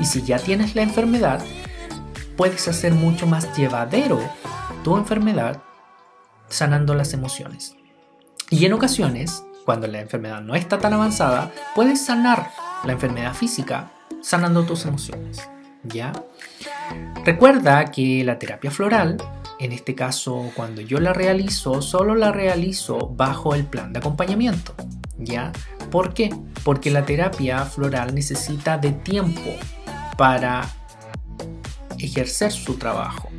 Y 0.00 0.06
si 0.06 0.22
ya 0.22 0.38
tienes 0.38 0.74
la 0.74 0.82
enfermedad, 0.82 1.40
puedes 2.36 2.66
hacer 2.68 2.92
mucho 2.92 3.26
más 3.26 3.56
llevadero 3.56 4.20
tu 4.82 4.96
enfermedad 4.96 5.62
sanando 6.48 6.94
las 6.94 7.12
emociones. 7.12 7.76
Y 8.50 8.66
en 8.66 8.72
ocasiones, 8.72 9.44
cuando 9.64 9.86
la 9.86 10.00
enfermedad 10.00 10.40
no 10.40 10.54
está 10.54 10.78
tan 10.78 10.92
avanzada, 10.92 11.52
puedes 11.74 12.04
sanar 12.04 12.50
la 12.84 12.92
enfermedad 12.92 13.34
física 13.34 13.90
sanando 14.20 14.64
tus 14.64 14.84
emociones. 14.84 15.48
¿Ya? 15.84 16.12
Recuerda 17.24 17.86
que 17.86 18.24
la 18.24 18.38
terapia 18.38 18.70
floral 18.70 19.16
en 19.64 19.72
este 19.72 19.94
caso, 19.94 20.50
cuando 20.54 20.82
yo 20.82 21.00
la 21.00 21.14
realizo, 21.14 21.80
solo 21.80 22.14
la 22.14 22.30
realizo 22.30 23.14
bajo 23.16 23.54
el 23.54 23.64
plan 23.64 23.94
de 23.94 23.98
acompañamiento. 23.98 24.74
¿Ya? 25.16 25.52
¿Por 25.90 26.12
qué? 26.12 26.34
Porque 26.64 26.90
la 26.90 27.06
terapia 27.06 27.64
floral 27.64 28.14
necesita 28.14 28.76
de 28.76 28.92
tiempo 28.92 29.50
para 30.18 30.68
ejercer 31.98 32.52
su 32.52 32.74
trabajo. 32.74 33.30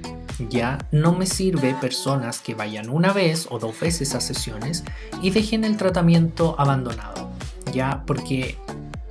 Ya 0.49 0.79
no 0.91 1.13
me 1.13 1.27
sirve 1.27 1.75
personas 1.75 2.39
que 2.39 2.55
vayan 2.55 2.89
una 2.89 3.13
vez 3.13 3.47
o 3.51 3.59
dos 3.59 3.79
veces 3.79 4.15
a 4.15 4.19
sesiones 4.19 4.83
y 5.21 5.29
dejen 5.29 5.63
el 5.63 5.77
tratamiento 5.77 6.55
abandonado. 6.57 7.29
Ya 7.71 8.03
porque 8.07 8.57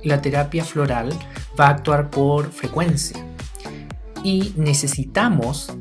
la 0.03 0.21
terapia 0.21 0.65
floral 0.65 1.13
va 1.57 1.67
a 1.67 1.69
actuar 1.69 2.09
por 2.09 2.51
frecuencia 2.51 3.25
y 4.21 4.53
necesitamos 4.57 5.71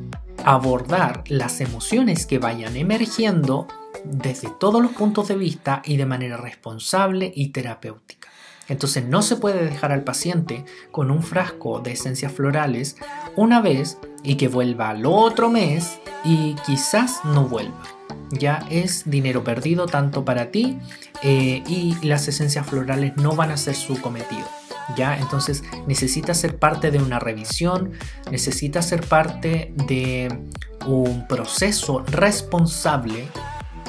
abordar 0.44 1.24
las 1.28 1.60
emociones 1.60 2.26
que 2.26 2.38
vayan 2.38 2.76
emergiendo 2.76 3.66
desde 4.04 4.50
todos 4.60 4.82
los 4.82 4.92
puntos 4.92 5.28
de 5.28 5.36
vista 5.36 5.82
y 5.84 5.96
de 5.96 6.06
manera 6.06 6.36
responsable 6.36 7.32
y 7.34 7.48
terapéutica. 7.48 8.28
Entonces 8.68 9.04
no 9.04 9.22
se 9.22 9.36
puede 9.36 9.64
dejar 9.64 9.92
al 9.92 10.04
paciente 10.04 10.64
con 10.90 11.10
un 11.10 11.22
frasco 11.22 11.80
de 11.80 11.92
esencias 11.92 12.32
florales 12.32 12.96
una 13.36 13.60
vez 13.60 13.98
y 14.22 14.36
que 14.36 14.48
vuelva 14.48 14.90
al 14.90 15.04
otro 15.06 15.50
mes 15.50 15.98
y 16.24 16.54
quizás 16.66 17.20
no 17.24 17.46
vuelva. 17.46 17.82
Ya 18.30 18.66
es 18.70 19.08
dinero 19.08 19.44
perdido 19.44 19.86
tanto 19.86 20.24
para 20.24 20.50
ti 20.50 20.78
eh, 21.22 21.62
y 21.66 21.94
las 22.02 22.26
esencias 22.26 22.66
florales 22.66 23.16
no 23.16 23.36
van 23.36 23.50
a 23.50 23.56
ser 23.56 23.74
su 23.74 24.00
cometido. 24.00 24.46
¿Ya? 24.96 25.18
Entonces 25.18 25.62
necesita 25.86 26.34
ser 26.34 26.58
parte 26.58 26.90
de 26.90 26.98
una 26.98 27.18
revisión, 27.18 27.92
necesita 28.30 28.82
ser 28.82 29.06
parte 29.06 29.72
de 29.86 30.38
un 30.86 31.26
proceso 31.26 32.04
responsable. 32.06 33.28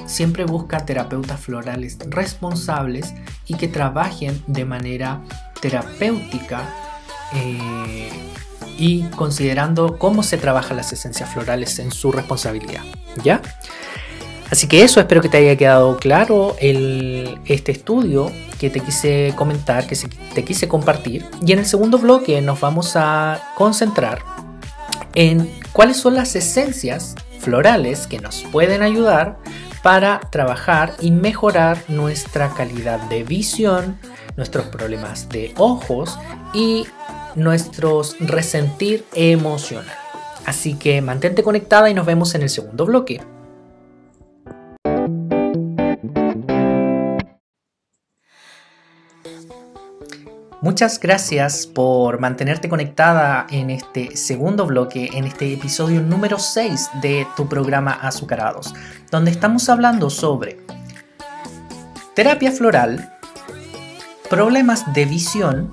Siempre 0.05 0.45
busca 0.45 0.85
terapeutas 0.85 1.39
florales 1.39 1.97
responsables 2.07 3.13
y 3.47 3.55
que 3.55 3.67
trabajen 3.67 4.43
de 4.47 4.65
manera 4.65 5.21
terapéutica 5.61 6.61
eh, 7.33 8.09
y 8.77 9.03
considerando 9.09 9.97
cómo 9.97 10.21
se 10.21 10.37
trabajan 10.37 10.77
las 10.77 10.93
esencias 10.93 11.29
florales 11.29 11.79
en 11.79 11.91
su 11.91 12.11
responsabilidad, 12.11 12.83
¿ya? 13.23 13.41
Así 14.51 14.67
que 14.67 14.83
eso, 14.83 14.99
espero 14.99 15.21
que 15.21 15.29
te 15.29 15.37
haya 15.37 15.55
quedado 15.55 15.97
claro 15.97 16.55
este 16.59 17.71
estudio 17.71 18.31
que 18.59 18.69
te 18.69 18.79
quise 18.79 19.33
comentar, 19.35 19.87
que 19.87 19.97
te 20.33 20.43
quise 20.45 20.67
compartir. 20.67 21.25
Y 21.45 21.51
en 21.51 21.59
el 21.59 21.65
segundo 21.65 21.97
bloque 21.97 22.41
nos 22.41 22.59
vamos 22.59 22.95
a 22.95 23.41
concentrar 23.55 24.19
en 25.15 25.51
cuáles 25.73 25.97
son 25.97 26.15
las 26.15 26.35
esencias 26.35 27.15
florales 27.39 28.07
que 28.07 28.19
nos 28.19 28.43
pueden 28.51 28.81
ayudar 28.81 29.37
para 29.81 30.19
trabajar 30.31 30.95
y 30.99 31.11
mejorar 31.11 31.77
nuestra 31.87 32.49
calidad 32.53 32.99
de 33.09 33.23
visión, 33.23 33.99
nuestros 34.35 34.65
problemas 34.67 35.29
de 35.29 35.53
ojos 35.57 36.17
y 36.53 36.87
nuestros 37.35 38.15
resentir 38.19 39.05
emocional. 39.13 39.93
Así 40.45 40.75
que 40.75 41.01
mantente 41.01 41.43
conectada 41.43 41.89
y 41.89 41.93
nos 41.93 42.05
vemos 42.05 42.35
en 42.35 42.43
el 42.43 42.49
segundo 42.49 42.85
bloque. 42.85 43.21
Muchas 50.65 50.99
gracias 50.99 51.67
por 51.67 52.19
mantenerte 52.19 52.69
conectada 52.69 53.45
en 53.51 53.69
este 53.69 54.17
segundo 54.17 54.65
bloque, 54.65 55.11
en 55.13 55.25
este 55.25 55.53
episodio 55.53 56.01
número 56.01 56.39
6 56.39 56.89
de 57.03 57.27
tu 57.37 57.47
programa 57.47 57.91
Azucarados, 57.91 58.73
donde 59.11 59.29
estamos 59.29 59.69
hablando 59.69 60.09
sobre 60.09 60.57
terapia 62.15 62.51
floral, 62.51 63.13
problemas 64.27 64.91
de 64.91 65.05
visión, 65.05 65.71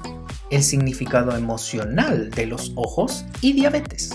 el 0.50 0.62
significado 0.62 1.34
emocional 1.34 2.30
de 2.30 2.44
los 2.44 2.72
ojos 2.76 3.24
y 3.40 3.54
diabetes. 3.54 4.10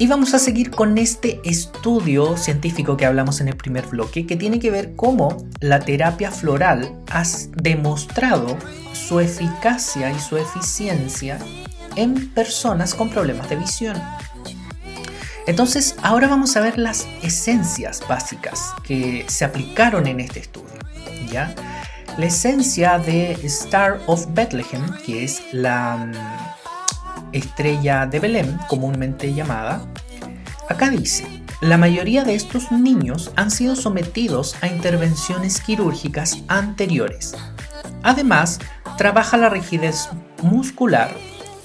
Y 0.00 0.06
vamos 0.06 0.32
a 0.32 0.38
seguir 0.38 0.70
con 0.70 0.96
este 0.96 1.42
estudio 1.44 2.38
científico 2.38 2.96
que 2.96 3.04
hablamos 3.04 3.42
en 3.42 3.48
el 3.48 3.56
primer 3.58 3.86
bloque, 3.86 4.26
que 4.26 4.34
tiene 4.34 4.58
que 4.58 4.70
ver 4.70 4.96
cómo 4.96 5.46
la 5.60 5.80
terapia 5.80 6.30
floral 6.30 6.90
ha 7.10 7.22
demostrado 7.62 8.56
su 8.94 9.20
eficacia 9.20 10.10
y 10.10 10.18
su 10.18 10.38
eficiencia 10.38 11.38
en 11.96 12.30
personas 12.30 12.94
con 12.94 13.10
problemas 13.10 13.50
de 13.50 13.56
visión. 13.56 14.02
Entonces, 15.46 15.94
ahora 16.02 16.28
vamos 16.28 16.56
a 16.56 16.62
ver 16.62 16.78
las 16.78 17.06
esencias 17.22 18.02
básicas 18.08 18.72
que 18.82 19.26
se 19.28 19.44
aplicaron 19.44 20.06
en 20.06 20.20
este 20.20 20.40
estudio. 20.40 20.78
¿ya? 21.30 21.54
La 22.16 22.24
esencia 22.24 22.98
de 22.98 23.32
Star 23.42 24.00
of 24.06 24.28
Bethlehem, 24.32 24.96
que 25.04 25.24
es 25.24 25.42
la 25.52 25.98
mm, 25.98 26.59
estrella 27.32 28.06
de 28.06 28.20
Belén, 28.20 28.58
comúnmente 28.68 29.32
llamada, 29.32 29.84
acá 30.68 30.90
dice, 30.90 31.26
la 31.60 31.76
mayoría 31.76 32.24
de 32.24 32.34
estos 32.34 32.72
niños 32.72 33.32
han 33.36 33.50
sido 33.50 33.76
sometidos 33.76 34.56
a 34.62 34.68
intervenciones 34.68 35.60
quirúrgicas 35.60 36.42
anteriores. 36.48 37.34
Además, 38.02 38.58
trabaja 38.96 39.36
la 39.36 39.50
rigidez 39.50 40.08
muscular, 40.42 41.14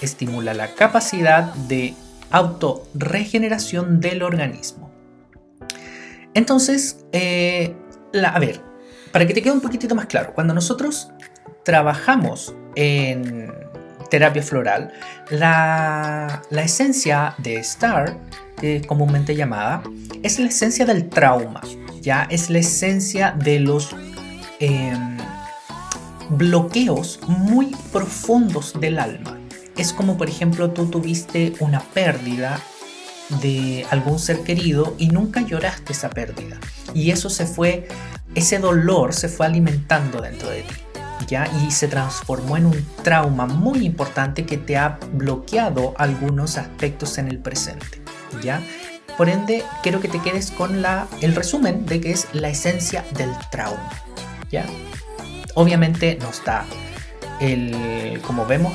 estimula 0.02 0.52
la 0.52 0.74
capacidad 0.74 1.54
de 1.54 1.94
autorregeneración 2.30 4.00
del 4.00 4.22
organismo. 4.22 4.90
Entonces, 6.34 7.06
eh, 7.12 7.74
a 8.22 8.38
ver, 8.38 8.60
para 9.12 9.26
que 9.26 9.32
te 9.32 9.40
quede 9.40 9.54
un 9.54 9.62
poquitito 9.62 9.94
más 9.94 10.06
claro, 10.06 10.34
cuando 10.34 10.52
nosotros 10.52 11.10
trabajamos 11.64 12.54
en 12.74 13.50
terapia 14.08 14.42
floral, 14.42 14.92
la, 15.30 16.42
esencia 16.50 17.34
de 17.38 17.62
STAR, 17.62 18.16
es 18.62 18.86
comúnmente 18.86 19.34
llamada, 19.34 19.82
es 20.22 20.38
la 20.38 20.46
esencia 20.46 20.84
del 20.86 21.08
trauma, 21.08 21.60
ya 22.00 22.26
es 22.30 22.50
la 22.50 22.58
esencia 22.58 23.32
de 23.32 23.60
los 23.60 23.94
em, 24.60 25.16
bloqueos 26.30 27.20
muy 27.26 27.74
profundos 27.92 28.78
del 28.80 28.98
alma. 28.98 29.38
Es 29.76 29.92
como 29.92 30.16
por 30.16 30.28
ejemplo 30.28 30.70
tú 30.70 30.86
tuviste 30.86 31.52
una 31.60 31.80
pérdida 31.80 32.58
de 33.42 33.84
algún 33.90 34.18
ser 34.18 34.40
querido 34.40 34.94
y 34.98 35.08
nunca 35.08 35.40
lloraste 35.40 35.92
esa 35.92 36.10
pérdida. 36.10 36.58
Y 36.94 37.10
eso 37.10 37.28
se 37.28 37.46
fue, 37.46 37.88
ese 38.34 38.58
dolor 38.58 39.12
se 39.12 39.28
fue 39.28 39.46
alimentando 39.46 40.20
dentro 40.20 40.48
de 40.48 40.62
ti. 40.62 40.74
Y 41.66 41.70
se 41.70 41.88
transformó 41.88 42.56
en 42.56 42.66
un 42.66 42.86
trauma 43.02 43.46
muy 43.46 43.84
importante 43.84 44.46
que 44.46 44.58
te 44.58 44.76
ha 44.76 44.98
bloqueado 45.12 45.94
algunos 45.98 46.56
aspectos 46.56 47.18
en 47.18 47.28
el 47.28 47.38
presente, 47.38 48.00
¿ya? 48.42 48.62
Por 49.16 49.28
ende, 49.28 49.64
quiero 49.82 50.00
que 50.00 50.08
te 50.08 50.20
quedes 50.20 50.50
con 50.50 50.82
la, 50.82 51.08
el 51.22 51.34
resumen 51.34 51.86
de 51.86 52.00
que 52.00 52.12
es 52.12 52.28
la 52.32 52.48
esencia 52.48 53.04
del 53.16 53.30
trauma, 53.50 53.90
¿ya? 54.50 54.66
Obviamente 55.54 56.18
no 56.20 56.28
está 56.28 56.64
el, 57.40 58.20
como 58.26 58.46
vemos 58.46 58.74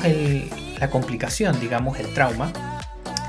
la 0.78 0.90
complicación, 0.90 1.58
digamos, 1.60 1.98
el 2.00 2.12
trauma, 2.12 2.52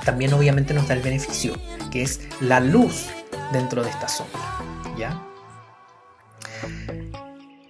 también 0.03 0.33
obviamente 0.33 0.73
nos 0.73 0.87
da 0.87 0.95
el 0.95 1.01
beneficio, 1.01 1.53
que 1.91 2.01
es 2.01 2.21
la 2.41 2.59
luz 2.59 3.05
dentro 3.51 3.83
de 3.83 3.89
esta 3.89 4.09
sombra, 4.09 4.41
¿ya? 4.97 5.21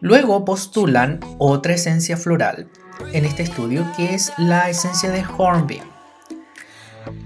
Luego 0.04 0.44
postulan 0.44 1.22
otra 1.38 1.76
esencia 1.76 2.18
floral 2.18 2.68
en 3.14 3.24
este 3.24 3.44
estudio 3.44 3.90
que 3.96 4.14
es 4.14 4.34
la 4.38 4.70
esencia 4.70 5.10
de 5.10 5.24
Hornbeam. 5.38 5.88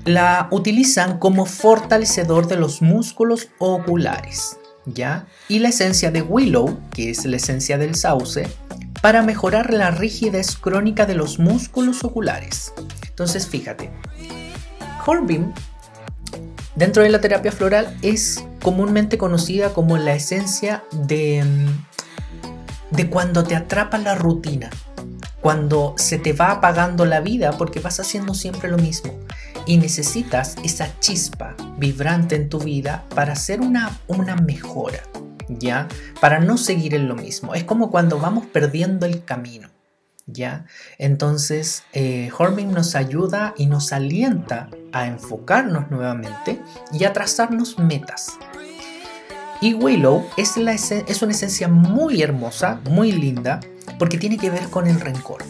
La 0.06 0.48
utilizan 0.52 1.18
como 1.18 1.48
fortalecedor 1.48 2.46
de 2.46 2.58
los 2.58 2.84
músculos 2.84 3.48
oculares, 3.58 4.60
¿ya? 4.86 5.26
Y 5.48 5.58
la 5.58 5.70
esencia 5.70 6.12
de 6.12 6.22
Willow, 6.22 6.80
que 6.92 7.10
es 7.10 7.26
la 7.26 7.38
esencia 7.38 7.80
del 7.80 7.96
sauce, 7.96 8.48
para 9.02 9.24
mejorar 9.24 9.74
la 9.74 9.90
rigidez 9.90 10.56
crónica 10.56 11.08
de 11.08 11.16
los 11.16 11.40
músculos 11.40 12.04
oculares. 12.04 12.74
Entonces, 13.10 13.48
fíjate, 13.48 13.90
Hornbeam 15.04 15.52
dentro 16.76 17.02
de 17.02 17.10
la 17.10 17.22
terapia 17.22 17.52
floral 17.52 17.98
es 18.04 18.46
comúnmente 18.62 19.18
conocida 19.18 19.74
como 19.74 19.98
la 19.98 20.14
esencia 20.14 20.84
de 20.92 21.44
mm, 21.44 21.97
de 22.92 23.10
cuando 23.10 23.44
te 23.44 23.56
atrapa 23.56 23.98
la 23.98 24.16
rutina, 24.16 24.70
cuando 25.42 25.94
se 25.98 26.18
te 26.18 26.34
va 26.34 26.52
apagando 26.52 27.06
la 27.06 27.22
vida 27.22 27.52
porque 27.58 27.80
vas 27.80 28.00
haciendo 28.00 28.34
siempre 28.34 28.70
lo 28.70 28.78
mismo 28.78 29.14
y 29.66 29.78
necesitas 29.78 30.56
esa 30.64 31.00
chispa 31.00 31.56
vibrante 31.78 32.36
en 32.36 32.50
tu 32.50 32.60
vida 32.60 33.04
para 33.14 33.34
hacer 33.34 33.62
una, 33.62 34.00
una 34.08 34.36
mejora, 34.36 35.04
¿ya? 35.50 35.88
Para 36.22 36.40
no 36.40 36.58
seguir 36.58 36.96
en 36.96 37.08
lo 37.08 37.16
mismo. 37.16 37.54
Es 37.54 37.66
como 37.66 37.92
cuando 37.92 38.20
vamos 38.20 38.46
perdiendo 38.46 39.06
el 39.06 39.24
camino, 39.24 39.70
¿ya? 40.26 40.66
Entonces, 40.98 41.84
eh, 41.94 42.32
nos 42.68 42.96
ayuda 42.96 43.54
y 43.58 43.66
nos 43.66 43.92
alienta 43.92 44.70
a 44.94 45.06
enfocarnos 45.06 45.92
nuevamente 45.92 46.62
y 46.94 47.04
a 47.04 47.14
trazarnos 47.14 47.78
metas, 47.78 48.38
y 49.62 49.74
Willow 49.74 50.26
es, 50.38 50.58
una 50.58 50.74
esencia 50.74 51.68
muy 51.68 52.22
hermosa, 52.22 52.80
muy 52.90 53.12
linda, 53.12 53.60
porque 53.98 54.18
tiene 54.18 54.38
que 54.38 54.50
ver 54.50 54.70
con 54.70 54.88
el 54.88 55.00
rencor. 55.00 55.44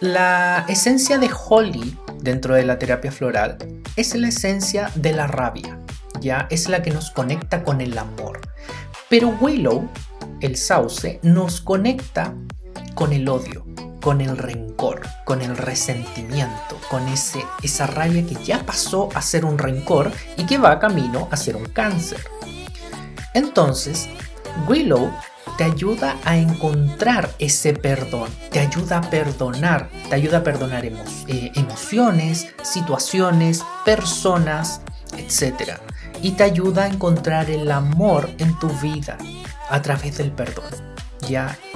La 0.00 0.64
esencia 0.68 1.18
de 1.18 1.30
Holly 1.48 1.96
dentro 2.20 2.54
de 2.54 2.64
la 2.64 2.78
terapia 2.78 3.12
floral 3.12 3.58
es 3.96 4.14
la 4.14 4.28
esencia 4.28 4.90
de 4.94 5.12
la 5.12 5.26
rabia, 5.26 5.78
ya 6.20 6.46
es 6.50 6.68
la 6.68 6.82
que 6.82 6.90
nos 6.90 7.10
conecta 7.10 7.62
con 7.62 7.80
el 7.80 7.96
amor. 7.96 8.40
Pero 9.08 9.36
Willow, 9.40 9.88
el 10.40 10.56
sauce, 10.56 11.20
nos 11.22 11.60
conecta 11.60 12.34
con 12.94 13.12
el 13.12 13.28
odio, 13.28 13.64
con 14.00 14.20
el 14.20 14.36
rencor, 14.36 15.02
con 15.24 15.42
el 15.42 15.56
resentimiento, 15.56 16.78
con 16.90 17.06
ese, 17.08 17.44
esa 17.62 17.86
rabia 17.86 18.24
que 18.26 18.36
ya 18.44 18.64
pasó 18.64 19.08
a 19.14 19.22
ser 19.22 19.44
un 19.44 19.58
rencor 19.58 20.12
y 20.36 20.46
que 20.46 20.58
va 20.58 20.78
camino 20.78 21.28
a 21.30 21.36
ser 21.36 21.56
un 21.56 21.66
cáncer. 21.66 22.20
Entonces, 23.34 24.08
Willow 24.66 25.10
te 25.56 25.64
ayuda 25.64 26.16
a 26.24 26.36
encontrar 26.36 27.30
ese 27.40 27.72
perdón, 27.72 28.30
te 28.50 28.60
ayuda 28.60 28.98
a 28.98 29.00
perdonar, 29.00 29.88
te 30.08 30.14
ayuda 30.14 30.38
a 30.38 30.42
perdonar 30.44 30.84
eh, 30.84 31.52
emociones, 31.54 32.46
situaciones, 32.62 33.64
personas, 33.84 34.80
etc. 35.16 35.72
Y 36.22 36.32
te 36.32 36.44
ayuda 36.44 36.84
a 36.84 36.88
encontrar 36.88 37.50
el 37.50 37.70
amor 37.72 38.30
en 38.38 38.56
tu 38.58 38.68
vida 38.80 39.18
a 39.68 39.82
través 39.82 40.18
del 40.18 40.30
perdón, 40.30 40.70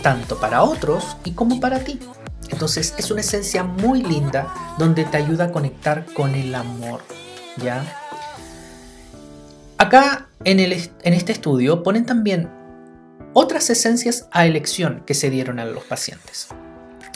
tanto 0.02 0.38
para 0.38 0.62
otros 0.62 1.16
y 1.24 1.32
como 1.32 1.60
para 1.60 1.80
ti. 1.80 1.98
Entonces 2.50 2.94
es 2.98 3.10
una 3.10 3.20
esencia 3.20 3.64
muy 3.64 4.02
linda 4.02 4.52
donde 4.78 5.04
te 5.04 5.16
ayuda 5.16 5.44
a 5.44 5.52
conectar 5.52 6.04
con 6.14 6.34
el 6.34 6.54
amor, 6.54 7.00
¿ya? 7.56 7.84
Acá 9.78 10.28
en, 10.44 10.60
en 10.60 11.14
este 11.14 11.32
estudio 11.32 11.82
ponen 11.82 12.06
también 12.06 12.48
otras 13.32 13.70
esencias 13.70 14.28
a 14.30 14.46
elección 14.46 15.02
que 15.06 15.14
se 15.14 15.30
dieron 15.30 15.58
a 15.58 15.64
los 15.64 15.84
pacientes. 15.84 16.48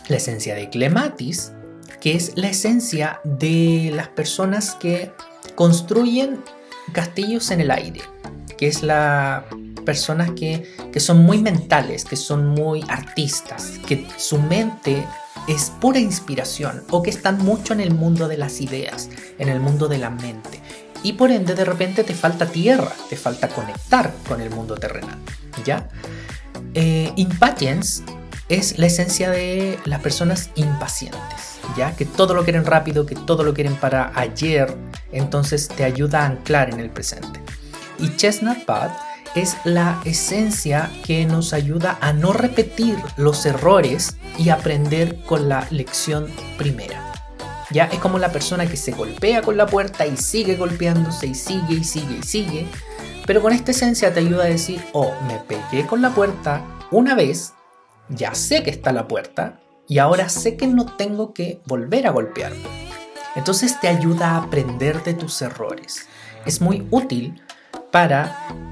La 0.09 0.17
esencia 0.17 0.55
de 0.55 0.71
clematis, 0.71 1.53
que 2.01 2.15
es 2.15 2.33
la 2.37 2.49
esencia 2.49 3.21
de 3.25 3.93
las 3.95 4.09
personas 4.09 4.75
que 4.75 5.13
construyen 5.55 6.43
castillos 6.93 7.51
en 7.51 7.61
el 7.61 7.71
aire, 7.71 8.01
que 8.57 8.69
es 8.69 8.83
la 8.83 9.45
personas 9.87 10.33
que, 10.33 10.71
que, 10.93 11.01
son 11.01 11.25
muy 11.25 11.39
mentales, 11.39 12.05
que 12.05 12.17
son 12.17 12.49
muy 12.49 12.85
artistas, 12.89 13.81
que 13.87 14.07
su 14.19 14.39
mente 14.39 15.07
es 15.49 15.73
pura 15.81 15.99
inspiración 15.99 16.83
o 16.91 17.03
que 17.03 17.09
están 17.09 17.39
mucho 17.39 17.73
en 17.73 17.81
el 17.81 17.95
mundo 17.95 18.29
de 18.29 18.37
las 18.37 18.61
ideas, 18.61 19.09
en 19.39 19.49
el 19.49 19.61
mundo 19.61 19.89
de 19.89 19.97
la 19.97 20.11
mente. 20.11 20.61
Y 21.03 21.15
por 21.15 21.31
ende 21.31 21.55
de 21.55 21.65
repente 21.65 22.05
te 22.05 22.15
falta 22.15 22.47
tierra, 22.47 22.93
te 23.09 23.17
falta 23.17 23.49
conectar 23.49 24.13
con 24.29 24.41
el 24.41 24.51
mundo 24.51 24.75
terrenal. 24.75 25.19
¿Ya? 25.65 25.89
Eh, 26.75 27.13
impatience 27.17 28.03
es 28.49 28.79
la 28.79 28.87
esencia 28.87 29.31
de 29.31 29.79
las 29.85 30.01
personas 30.01 30.51
impacientes, 30.55 31.59
¿ya? 31.77 31.97
Que 31.97 32.05
todo 32.05 32.35
lo 32.35 32.45
quieren 32.45 32.65
rápido, 32.65 33.07
que 33.07 33.15
todo 33.15 33.43
lo 33.43 33.55
quieren 33.55 33.75
para 33.77 34.13
ayer, 34.15 34.73
entonces 35.11 35.69
te 35.69 35.85
ayuda 35.85 36.23
a 36.23 36.27
anclar 36.27 36.71
en 36.71 36.81
el 36.81 36.91
presente. 36.91 37.41
Y 37.99 38.15
Chestnut 38.17 38.65
Path 38.65 39.06
es 39.37 39.57
la 39.65 40.01
esencia 40.05 40.91
que 41.05 41.27
nos 41.27 41.53
ayuda 41.53 41.99
a 42.01 42.13
no 42.13 42.33
repetir 42.33 42.97
los 43.17 43.45
errores 43.45 44.17
y 44.39 44.49
aprender 44.49 45.23
con 45.23 45.49
la 45.49 45.67
lección 45.71 46.29
primera. 46.57 47.13
Ya 47.71 47.85
es 47.85 47.99
como 47.99 48.19
la 48.19 48.33
persona 48.33 48.67
que 48.67 48.77
se 48.77 48.93
golpea 48.93 49.43
con 49.43 49.57
la 49.57 49.67
puerta 49.67 50.07
y 50.07 50.17
sigue 50.17 50.57
golpeándose 50.57 51.27
y 51.27 51.35
sigue 51.35 51.75
y 51.75 51.85
sigue 51.85 52.19
y 52.19 52.23
sigue. 52.23 52.67
Pero 53.27 53.43
con 53.43 53.53
esta 53.53 53.73
esencia 53.73 54.15
te 54.15 54.21
ayuda 54.21 54.45
a 54.45 54.49
decir, 54.49 54.81
oh, 54.93 55.13
me 55.27 55.39
pegué 55.41 55.87
con 55.87 56.01
la 56.01 56.15
puerta 56.15 56.65
una 56.91 57.15
vez, 57.15 57.53
ya 58.09 58.35
sé 58.35 58.63
que 58.63 58.71
está 58.71 58.93
la 58.93 59.09
puerta 59.09 59.61
y 59.89 59.99
ahora 59.99 60.29
sé 60.29 60.57
que 60.57 60.67
no 60.67 60.87
tengo 60.97 61.35
que 61.35 61.61
volver 61.67 62.07
a 62.07 62.13
golpearme. 62.13 62.87
Entonces 63.35 63.79
te 63.81 63.89
ayuda 63.89 64.31
a 64.31 64.37
aprender 64.45 65.03
de 65.03 65.15
tus 65.15 65.43
errores. 65.43 66.07
Es 66.47 66.61
muy 66.61 66.87
útil 66.91 67.43
para 67.91 68.66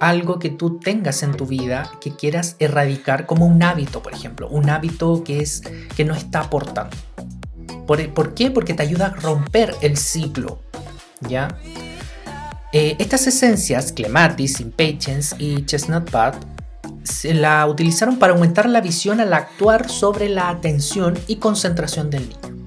algo 0.00 0.38
que 0.38 0.50
tú 0.50 0.78
tengas 0.78 1.22
en 1.22 1.32
tu 1.32 1.46
vida 1.46 1.90
que 2.00 2.14
quieras 2.14 2.56
erradicar 2.58 3.26
como 3.26 3.46
un 3.46 3.62
hábito, 3.62 4.02
por 4.02 4.12
ejemplo, 4.12 4.48
un 4.48 4.68
hábito 4.70 5.24
que 5.24 5.40
es 5.40 5.62
que 5.96 6.04
no 6.04 6.14
está 6.14 6.40
aportando. 6.40 6.96
¿Por, 7.86 8.34
qué? 8.34 8.50
Porque 8.50 8.74
te 8.74 8.82
ayuda 8.82 9.06
a 9.06 9.10
romper 9.10 9.74
el 9.80 9.96
ciclo. 9.96 10.58
¿Ya? 11.28 11.56
Eh, 12.72 12.96
estas 12.98 13.26
esencias, 13.26 13.92
Clematis, 13.92 14.60
Impatience 14.60 15.36
y 15.38 15.64
Chestnut 15.64 16.10
Bud, 16.10 16.34
se 17.04 17.32
la 17.32 17.64
utilizaron 17.66 18.18
para 18.18 18.32
aumentar 18.32 18.68
la 18.68 18.80
visión 18.80 19.20
al 19.20 19.32
actuar 19.32 19.88
sobre 19.88 20.28
la 20.28 20.48
atención 20.48 21.16
y 21.28 21.36
concentración 21.36 22.10
del 22.10 22.28
niño. 22.28 22.66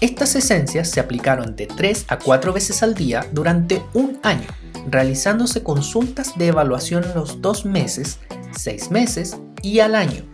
Estas 0.00 0.34
esencias 0.36 0.90
se 0.90 1.00
aplicaron 1.00 1.56
de 1.56 1.66
3 1.66 2.06
a 2.08 2.18
4 2.18 2.52
veces 2.52 2.82
al 2.82 2.94
día 2.94 3.26
durante 3.32 3.82
un 3.94 4.18
año, 4.22 4.46
realizándose 4.86 5.62
consultas 5.62 6.36
de 6.38 6.48
evaluación 6.48 7.04
en 7.04 7.14
los 7.14 7.40
2 7.40 7.64
meses, 7.64 8.18
6 8.52 8.90
meses 8.90 9.36
y 9.62 9.80
al 9.80 9.94
año. 9.94 10.24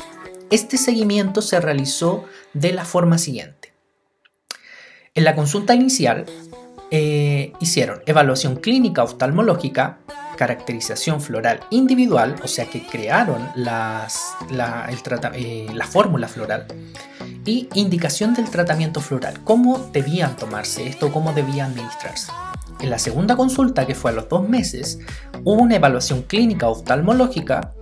Este 0.51 0.77
seguimiento 0.77 1.43
se 1.43 1.61
realizó 1.61 2.25
de 2.53 2.73
la 2.73 2.85
forma 2.85 3.19
siguiente. 3.19 3.75
En 5.15 5.25
la 5.25 5.35
consulta 5.35 5.75
inicial 5.75 6.27
eh, 6.91 7.53
hicieron 7.61 8.03
evaluación 8.07 8.57
clínica 8.57 9.03
oftalmológica, 9.03 9.99
caracterización 10.37 11.21
floral 11.21 11.61
individual, 11.71 12.37
o 12.43 12.49
sea 12.49 12.67
que 12.67 12.87
crearon 12.87 13.49
las, 13.55 14.35
la, 14.51 14.89
eh, 15.35 15.67
la 15.73 15.87
fórmula 15.87 16.29
floral, 16.29 16.67
y 17.45 17.69
indicación 17.75 18.35
del 18.35 18.51
tratamiento 18.51 19.01
floral, 19.01 19.43
cómo 19.45 19.91
debían 19.93 20.37
tomarse 20.37 20.87
esto, 20.87 21.13
cómo 21.13 21.33
debían 21.33 21.73
administrarse. 21.73 22.33
En 22.85 22.91
la 22.91 22.99
segunda 22.99 23.35
consulta, 23.35 23.87
que 23.87 23.95
fue 23.95 24.11
a 24.11 24.15
los 24.15 24.29
dos 24.29 24.47
meses, 24.47 24.99
hubo 25.43 25.63
una 25.63 25.77
evaluación 25.77 26.21
clínica 26.21 26.69
oftalmológica 26.69 27.73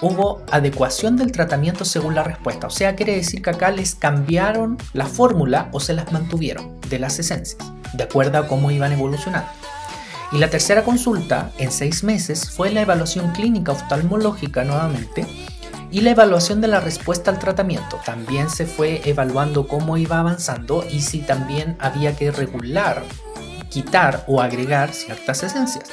hubo 0.00 0.42
adecuación 0.50 1.16
del 1.16 1.30
tratamiento 1.30 1.84
según 1.84 2.16
la 2.16 2.24
respuesta. 2.24 2.66
O 2.66 2.70
sea, 2.70 2.96
quiere 2.96 3.14
decir 3.14 3.40
que 3.40 3.50
acá 3.50 3.70
les 3.70 3.94
cambiaron 3.94 4.78
la 4.94 5.06
fórmula 5.06 5.68
o 5.70 5.78
se 5.78 5.92
las 5.92 6.10
mantuvieron 6.10 6.80
de 6.90 6.98
las 6.98 7.20
esencias, 7.20 7.56
de 7.92 8.02
acuerdo 8.02 8.38
a 8.38 8.48
cómo 8.48 8.72
iban 8.72 8.90
evolucionando. 8.90 9.48
Y 10.32 10.38
la 10.38 10.50
tercera 10.50 10.82
consulta, 10.82 11.52
en 11.58 11.70
seis 11.70 12.02
meses, 12.02 12.50
fue 12.50 12.72
la 12.72 12.80
evaluación 12.80 13.30
clínica 13.30 13.70
oftalmológica 13.70 14.64
nuevamente 14.64 15.24
y 15.92 16.00
la 16.00 16.10
evaluación 16.10 16.60
de 16.60 16.66
la 16.66 16.80
respuesta 16.80 17.30
al 17.30 17.38
tratamiento. 17.38 18.00
También 18.04 18.50
se 18.50 18.66
fue 18.66 19.02
evaluando 19.08 19.68
cómo 19.68 19.98
iba 19.98 20.18
avanzando 20.18 20.84
y 20.90 21.02
si 21.02 21.20
también 21.20 21.76
había 21.78 22.16
que 22.16 22.32
regular, 22.32 23.04
quitar 23.72 24.24
o 24.26 24.40
agregar 24.40 24.92
ciertas 24.92 25.42
esencias. 25.42 25.88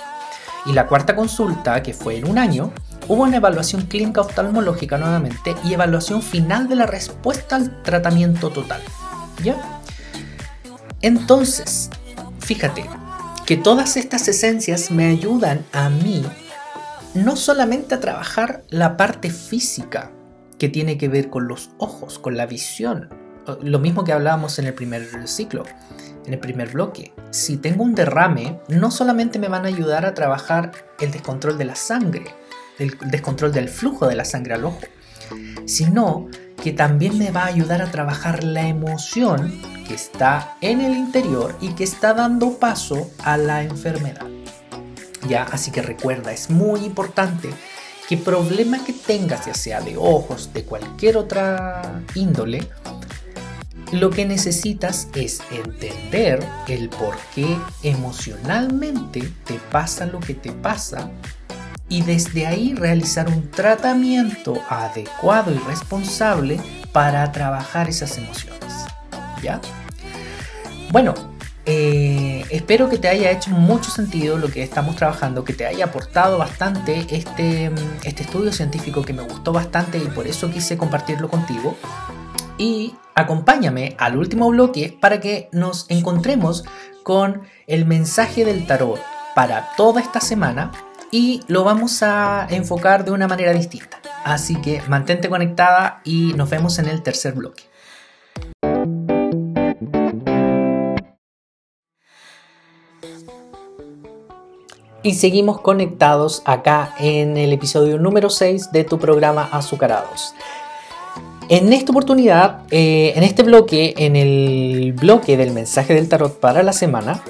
Y 0.66 0.74
la 0.74 0.88
cuarta 0.88 1.16
consulta, 1.16 1.82
que 1.82 1.94
fue 1.94 2.18
en 2.18 2.28
un 2.28 2.38
año, 2.38 2.74
Hubo 3.10 3.24
una 3.24 3.38
evaluación 3.38 3.88
clínica 3.88 4.22
oftalmológica 4.22 5.00
nuevamente 5.00 5.56
y 5.64 5.74
evaluación 5.74 6.22
final 6.22 6.70
de 6.70 6.76
la 6.76 6.86
respuesta 6.86 7.56
al 7.56 7.82
tratamiento 7.82 8.52
total. 8.52 8.84
¿Ya? 9.44 9.82
Entonces, 11.02 11.90
fíjate 12.40 12.86
que 13.48 13.58
todas 13.58 13.98
estas 13.98 14.28
esencias 14.28 14.92
me 14.92 15.08
ayudan 15.08 15.66
a 15.74 15.90
mí 15.90 16.24
no 17.16 17.36
solamente 17.36 17.96
a 17.96 18.00
trabajar 18.00 18.64
la 18.70 18.96
parte 18.96 19.32
física 19.32 20.12
que 20.60 20.70
tiene 20.70 21.00
que 21.00 21.08
ver 21.08 21.32
con 21.32 21.48
los 21.48 21.72
ojos, 21.80 22.20
con 22.20 22.38
la 22.38 22.46
visión, 22.46 23.10
lo 23.64 23.80
mismo 23.80 24.04
que 24.04 24.14
hablábamos 24.14 24.60
en 24.60 24.68
el 24.68 24.76
primer 24.76 25.28
ciclo, 25.28 25.64
en 26.30 26.34
el 26.34 26.40
primer 26.40 26.72
bloque. 26.72 27.12
Si 27.32 27.58
tengo 27.58 27.84
un 27.84 27.96
derrame, 27.96 28.60
no 28.68 28.92
solamente 28.92 29.40
me 29.40 29.48
van 29.48 29.66
a 29.66 29.70
ayudar 29.70 30.06
a 30.06 30.14
trabajar 30.14 30.72
el 31.00 31.10
descontrol 31.10 31.58
de 31.58 31.66
la 31.66 31.76
sangre, 31.76 32.26
el 32.78 32.96
descontrol 33.08 33.52
del 33.52 33.68
flujo 33.68 34.08
de 34.08 34.16
la 34.16 34.26
sangre 34.26 34.54
al 34.54 34.66
ojo, 34.66 34.80
sino 35.66 36.28
que 36.62 36.72
también 36.72 37.18
me 37.18 37.32
va 37.32 37.44
a 37.44 37.48
ayudar 37.48 37.82
a 37.82 37.90
trabajar 37.90 38.44
la 38.44 38.68
emoción 38.68 39.60
que 39.88 39.96
está 39.96 40.56
en 40.62 40.82
el 40.82 40.96
interior 40.96 41.58
y 41.62 41.70
que 41.70 41.84
está 41.84 42.14
dando 42.14 42.60
paso 42.60 43.10
a 43.24 43.36
la 43.36 43.64
enfermedad. 43.64 44.28
Ya, 45.28 45.44
así 45.52 45.72
que 45.72 45.82
recuerda, 45.82 46.32
es 46.32 46.52
muy 46.52 46.82
importante 46.86 47.50
que 48.08 48.18
problema 48.18 48.84
que 48.84 48.94
tengas, 48.94 49.48
ya 49.48 49.56
sea 49.56 49.82
de 49.82 49.98
ojos, 49.98 50.52
de 50.54 50.64
cualquier 50.64 51.18
otra 51.18 52.04
índole, 52.14 52.68
lo 53.92 54.10
que 54.12 54.26
necesitas 54.26 55.08
es 55.16 55.42
entender 55.52 56.46
el 56.68 56.90
por 56.90 57.18
qué 57.34 57.58
emocionalmente 57.84 59.32
te 59.46 59.56
pasa 59.72 60.06
lo 60.06 60.20
que 60.20 60.34
te 60.34 60.52
pasa 60.52 61.10
y 61.88 62.04
desde 62.04 62.46
ahí 62.46 62.76
realizar 62.76 63.28
un 63.28 63.50
tratamiento 63.50 64.62
adecuado 64.70 65.52
y 65.52 65.58
responsable 65.60 66.60
para 66.94 67.32
trabajar 67.32 67.90
esas 67.90 68.18
emociones. 68.18 68.60
¿Ya? 69.42 69.60
Bueno, 70.92 71.16
eh, 71.66 72.46
espero 72.50 72.90
que 72.90 72.98
te 72.98 73.08
haya 73.08 73.32
hecho 73.32 73.52
mucho 73.52 73.90
sentido 73.90 74.38
lo 74.38 74.50
que 74.50 74.62
estamos 74.62 74.96
trabajando, 74.96 75.44
que 75.44 75.54
te 75.54 75.66
haya 75.66 75.86
aportado 75.86 76.38
bastante 76.38 77.08
este, 77.10 77.72
este 78.04 78.24
estudio 78.24 78.52
científico 78.52 79.02
que 79.02 79.14
me 79.14 79.24
gustó 79.24 79.52
bastante 79.52 79.98
y 79.98 80.06
por 80.08 80.28
eso 80.28 80.52
quise 80.52 80.78
compartirlo 80.78 81.28
contigo. 81.30 81.76
Y 82.60 82.94
acompáñame 83.16 83.96
al 83.98 84.18
último 84.18 84.50
bloque 84.50 84.96
para 85.00 85.22
que 85.22 85.48
nos 85.54 85.90
encontremos 85.90 86.66
con 87.04 87.44
el 87.68 87.86
mensaje 87.86 88.44
del 88.46 88.68
tarot 88.68 89.00
para 89.34 89.70
toda 89.78 90.02
esta 90.02 90.20
semana 90.20 90.72
y 91.10 91.42
lo 91.48 91.64
vamos 91.64 92.04
a 92.04 92.46
enfocar 92.50 93.06
de 93.06 93.12
una 93.12 93.30
manera 93.30 93.54
distinta. 93.54 94.02
Así 94.26 94.60
que 94.62 94.82
mantente 94.90 95.30
conectada 95.30 96.02
y 96.04 96.34
nos 96.34 96.50
vemos 96.50 96.78
en 96.80 96.90
el 96.90 97.02
tercer 97.02 97.34
bloque. 97.34 97.64
Y 105.02 105.16
seguimos 105.16 105.62
conectados 105.62 106.42
acá 106.44 106.94
en 107.00 107.38
el 107.38 107.54
episodio 107.54 107.98
número 107.98 108.30
6 108.30 108.74
de 108.74 108.84
tu 108.84 109.00
programa 109.00 109.48
Azucarados. 109.50 110.36
En 111.50 111.74
esta 111.74 111.92
oportunidad, 111.92 112.62
eh, 112.70 113.14
en 113.16 113.24
este 113.24 113.42
bloque, 113.42 113.96
en 113.98 114.16
el 114.16 114.94
bloque 114.94 115.36
del 115.36 115.52
mensaje 115.52 115.96
del 115.96 116.08
tarot 116.08 116.40
para 116.40 116.62
la 116.62 116.74
semana, 116.74 117.24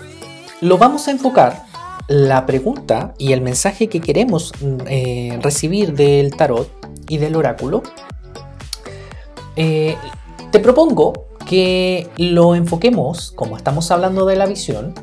lo 0.60 0.78
vamos 0.78 1.08
a 1.08 1.12
enfocar 1.12 1.64
la 2.10 2.46
pregunta 2.46 3.14
y 3.18 3.32
el 3.32 3.40
mensaje 3.40 3.88
que 3.88 4.02
queremos 4.02 4.52
eh, 4.88 5.40
recibir 5.42 5.94
del 5.94 6.36
tarot 6.36 6.70
y 7.08 7.18
del 7.18 7.38
oráculo, 7.38 7.82
eh, 9.56 9.96
te 10.52 10.60
propongo 10.60 11.28
que 11.48 12.10
lo 12.18 12.56
enfoquemos, 12.56 13.32
como 13.32 13.56
estamos 13.56 13.90
hablando 13.90 14.26
de 14.26 14.36
la 14.36 14.48
visión, 14.48 14.96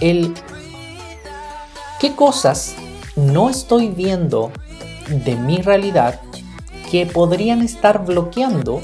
el 0.00 0.34
qué 1.98 2.14
cosas 2.14 2.74
no 3.16 3.48
estoy 3.48 3.88
viendo 3.88 4.52
de 5.08 5.34
mi 5.36 5.62
realidad 5.62 6.20
que 6.94 7.06
podrían 7.06 7.60
estar 7.60 8.06
bloqueando 8.06 8.80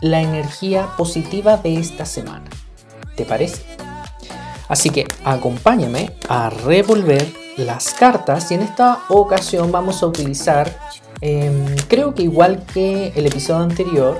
la 0.00 0.22
energía 0.22 0.88
positiva 0.96 1.58
de 1.58 1.78
esta 1.78 2.06
semana. 2.06 2.48
¿Te 3.16 3.26
parece? 3.26 3.64
Así 4.66 4.88
que 4.88 5.06
acompáñame 5.26 6.16
a 6.30 6.48
revolver 6.48 7.30
las 7.58 7.92
cartas 7.92 8.50
y 8.50 8.54
en 8.54 8.62
esta 8.62 9.00
ocasión 9.10 9.70
vamos 9.70 10.02
a 10.02 10.06
utilizar, 10.06 10.74
em, 11.20 11.76
creo 11.86 12.14
que 12.14 12.22
igual 12.22 12.64
que 12.72 13.12
el 13.14 13.26
episodio 13.26 13.62
anterior, 13.62 14.18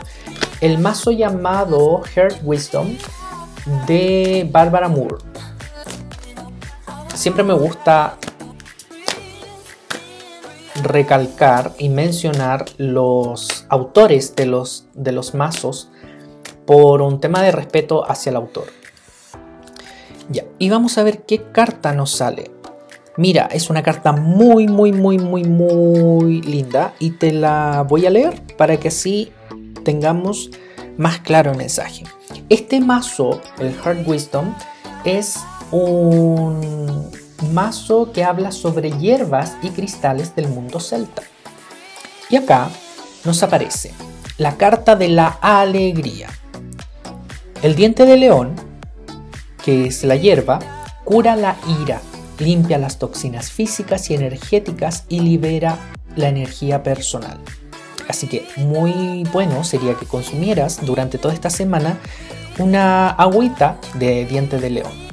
el 0.61 0.77
mazo 0.77 1.11
llamado 1.11 2.03
Heart 2.14 2.40
Wisdom 2.42 2.94
de 3.87 4.47
Barbara 4.53 4.90
Moore. 4.90 5.16
Siempre 7.14 7.42
me 7.42 7.55
gusta 7.55 8.18
recalcar 10.88 11.72
y 11.79 11.88
mencionar 11.88 12.64
los 12.77 13.66
autores 13.68 14.35
de 14.35 14.46
los, 14.46 14.87
de 14.94 15.12
los 15.12 15.35
mazos 15.35 15.90
por 16.66 17.03
un 17.03 17.20
tema 17.20 17.42
de 17.42 17.53
respeto 17.53 18.09
hacia 18.11 18.31
el 18.31 18.37
autor. 18.37 18.66
Ya, 20.31 20.44
y 20.59 20.68
vamos 20.68 20.98
a 20.98 21.03
ver 21.03 21.22
qué 21.22 21.51
carta 21.53 21.92
nos 21.92 22.11
sale. 22.11 22.51
Mira, 23.16 23.48
es 23.51 23.70
una 23.70 23.83
carta 23.83 24.12
muy, 24.12 24.68
muy, 24.68 24.92
muy, 24.92 25.18
muy, 25.18 25.44
muy 25.44 26.42
linda 26.42 26.94
y 26.98 27.12
te 27.12 27.33
la 27.33 27.85
voy 27.88 28.07
a 28.07 28.11
leer 28.11 28.42
para 28.57 28.77
que 28.77 28.88
así 28.88 29.33
tengamos 29.85 30.51
más 30.96 31.20
claro 31.20 31.53
el 31.53 31.57
mensaje. 31.57 32.05
Este 32.48 32.81
mazo, 32.81 33.40
el 33.59 33.74
Heart 33.74 34.07
Wisdom, 34.07 34.55
es 35.05 35.38
un 35.70 37.11
mazo 37.53 38.12
que 38.12 38.24
habla 38.24 38.53
sobre 38.53 38.90
hierbas 38.98 39.57
y 39.62 39.70
cristales 39.70 40.35
del 40.35 40.48
mundo 40.48 40.81
celta. 40.81 41.22
Y 42.31 42.37
acá 42.37 42.68
nos 43.24 43.42
aparece 43.42 43.92
la 44.37 44.57
carta 44.57 44.96
de 44.96 45.09
la 45.09 45.38
alegría. 45.40 46.29
El 47.62 47.74
diente 47.74 48.05
de 48.05 48.16
león, 48.16 48.55
que 49.64 49.87
es 49.87 50.05
la 50.05 50.16
hierba, 50.16 50.61
cura 51.05 51.35
la 51.35 51.57
ira, 51.83 52.01
limpia 52.38 52.79
las 52.79 52.98
toxinas 52.98 53.51
físicas 53.51 54.11
y 54.11 54.14
energéticas 54.14 55.05
y 55.09 55.20
libera 55.20 55.79
la 56.14 56.29
energía 56.29 56.83
personal. 56.83 57.38
Así 58.09 58.27
que 58.27 58.46
muy 58.57 59.24
bueno 59.33 59.64
sería 59.64 59.94
que 59.94 60.07
consumieras 60.07 60.85
durante 60.85 61.18
toda 61.18 61.35
esta 61.35 61.51
semana 61.51 61.98
una 62.59 63.11
agüita 63.11 63.79
de 63.94 64.24
diente 64.24 64.59
de 64.59 64.70
león. 64.70 65.08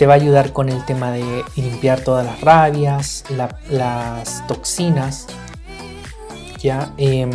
Te 0.00 0.06
va 0.06 0.14
a 0.14 0.16
ayudar 0.16 0.54
con 0.54 0.70
el 0.70 0.82
tema 0.86 1.12
de 1.12 1.44
limpiar 1.56 2.00
todas 2.00 2.24
las 2.24 2.40
rabias, 2.40 3.22
las 3.68 4.46
toxinas. 4.46 5.26
Ya, 6.58 6.94
em, 6.96 7.30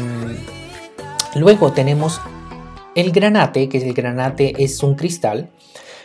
luego 1.35 1.73
tenemos 1.73 2.19
el 2.95 3.11
granate, 3.11 3.69
que 3.69 3.77
el 3.77 3.93
granate 3.93 4.63
es 4.63 4.81
un 4.81 4.95
cristal, 4.95 5.51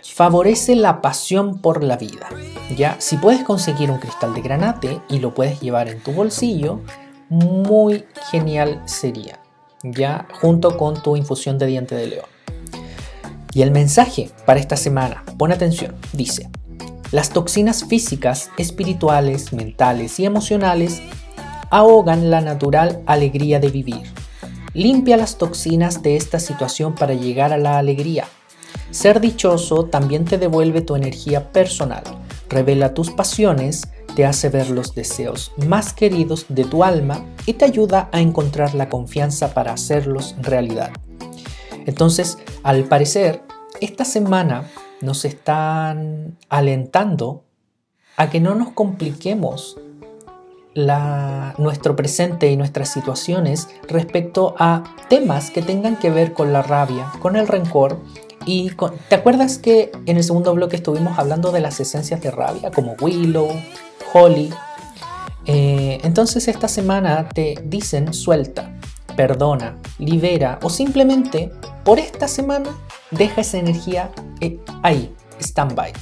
favorece 0.03 0.77
la 0.77 1.01
pasión 1.01 1.62
por 1.62 1.83
la 1.83 1.96
vida. 1.96 2.29
Ya, 2.77 2.96
si 2.99 3.16
puedes 3.16 3.42
conseguir 3.42 3.90
un 3.90 3.99
cristal 3.99 4.35
de 4.35 4.42
granate 4.42 5.01
y 5.09 5.18
lo 5.18 5.33
puedes 5.33 5.62
llevar 5.62 5.88
en 5.88 6.03
tu 6.03 6.12
bolsillo, 6.12 6.81
muy 7.31 8.05
genial 8.31 8.83
sería, 8.85 9.40
ya 9.83 10.29
junto 10.42 10.77
con 10.77 11.03
tu 11.03 11.16
infusión 11.16 11.57
de 11.57 11.64
diente 11.68 11.94
de 11.94 12.07
león. 12.07 12.39
Y 13.53 13.63
el 13.63 13.71
mensaje 13.71 14.31
para 14.47 14.61
esta 14.61 14.77
semana, 14.77 15.25
pon 15.39 15.53
atención, 15.53 15.97
dice, 16.13 16.49
las 17.11 17.31
toxinas 17.31 17.85
físicas, 17.85 18.51
espirituales, 18.57 19.53
mentales 19.53 20.21
y 20.21 20.27
emocionales 20.27 21.03
ahogan 21.71 22.31
la 22.31 22.41
natural 22.41 23.03
alegría 23.07 23.59
de 23.59 23.69
vivir. 23.69 24.03
Limpia 24.75 25.17
las 25.17 25.37
toxinas 25.37 26.03
de 26.03 26.17
esta 26.17 26.39
situación 26.39 26.95
para 26.95 27.15
llegar 27.15 27.53
a 27.53 27.59
la 27.59 27.79
alegría. 27.79 28.27
Ser 28.93 29.21
dichoso 29.21 29.87
también 29.87 30.25
te 30.25 30.39
devuelve 30.39 30.83
tu 30.83 30.95
energía 30.95 31.51
personal, 31.53 32.05
revela 32.49 32.95
tus 32.95 33.11
pasiones, 33.11 33.89
te 34.15 34.25
hace 34.27 34.49
ver 34.49 34.71
los 34.71 34.95
deseos 34.95 35.53
más 35.67 35.93
queridos 35.93 36.47
de 36.49 36.65
tu 36.65 36.85
alma 36.85 37.25
y 37.47 37.55
te 37.55 37.65
ayuda 37.65 38.09
a 38.13 38.21
encontrar 38.21 38.75
la 38.75 38.89
confianza 38.89 39.55
para 39.55 39.73
hacerlos 39.73 40.37
realidad. 40.41 40.91
Entonces, 41.87 42.39
al 42.62 42.85
parecer, 42.85 43.42
esta 43.81 44.05
semana 44.05 44.64
nos 45.01 45.25
están 45.25 46.37
alentando 46.49 47.44
a 48.16 48.29
que 48.29 48.40
no 48.40 48.55
nos 48.55 48.73
compliquemos 48.73 49.79
nuestro 51.59 51.96
presente 51.96 52.51
y 52.51 52.57
nuestras 52.57 52.90
situaciones 52.90 53.68
respecto 53.88 54.55
a 54.59 54.85
temas 55.09 55.51
que 55.51 55.62
tengan 55.62 55.96
que 55.96 56.11
ver 56.11 56.33
con 56.33 56.53
la 56.53 56.62
rabia, 56.62 57.11
con 57.20 57.37
el 57.37 57.49
rencor. 57.49 57.99
Y 58.46 58.70
¿Te 59.09 59.16
acuerdas 59.16 59.59
que 59.59 59.92
en 60.07 60.16
el 60.16 60.25
segundo 60.25 60.55
bloque 60.55 60.77
estuvimos 60.77 61.18
hablando 61.18 61.53
de 61.53 61.61
las 61.61 61.81
esencias 61.81 62.20
de 62.23 62.31
rabia 62.31 62.70
como 62.70 62.94
Willow, 63.01 63.51
Holly. 64.12 64.51
Eh, 65.46 65.99
entonces 66.03 66.49
esta 66.49 66.68
semana 66.68 67.29
te 67.29 67.55
dicen 67.64 68.12
suelta, 68.12 68.73
perdona, 69.16 69.77
libera 69.99 70.59
o 70.62 70.70
simplemente 70.70 71.51
por 71.85 71.99
esta 71.99 72.29
semana 72.29 72.71
deja 73.11 73.40
esa 73.40 73.59
energía 73.59 74.11
eh, 74.40 74.59
ahí, 74.83 75.14
stand-by. 75.40 75.93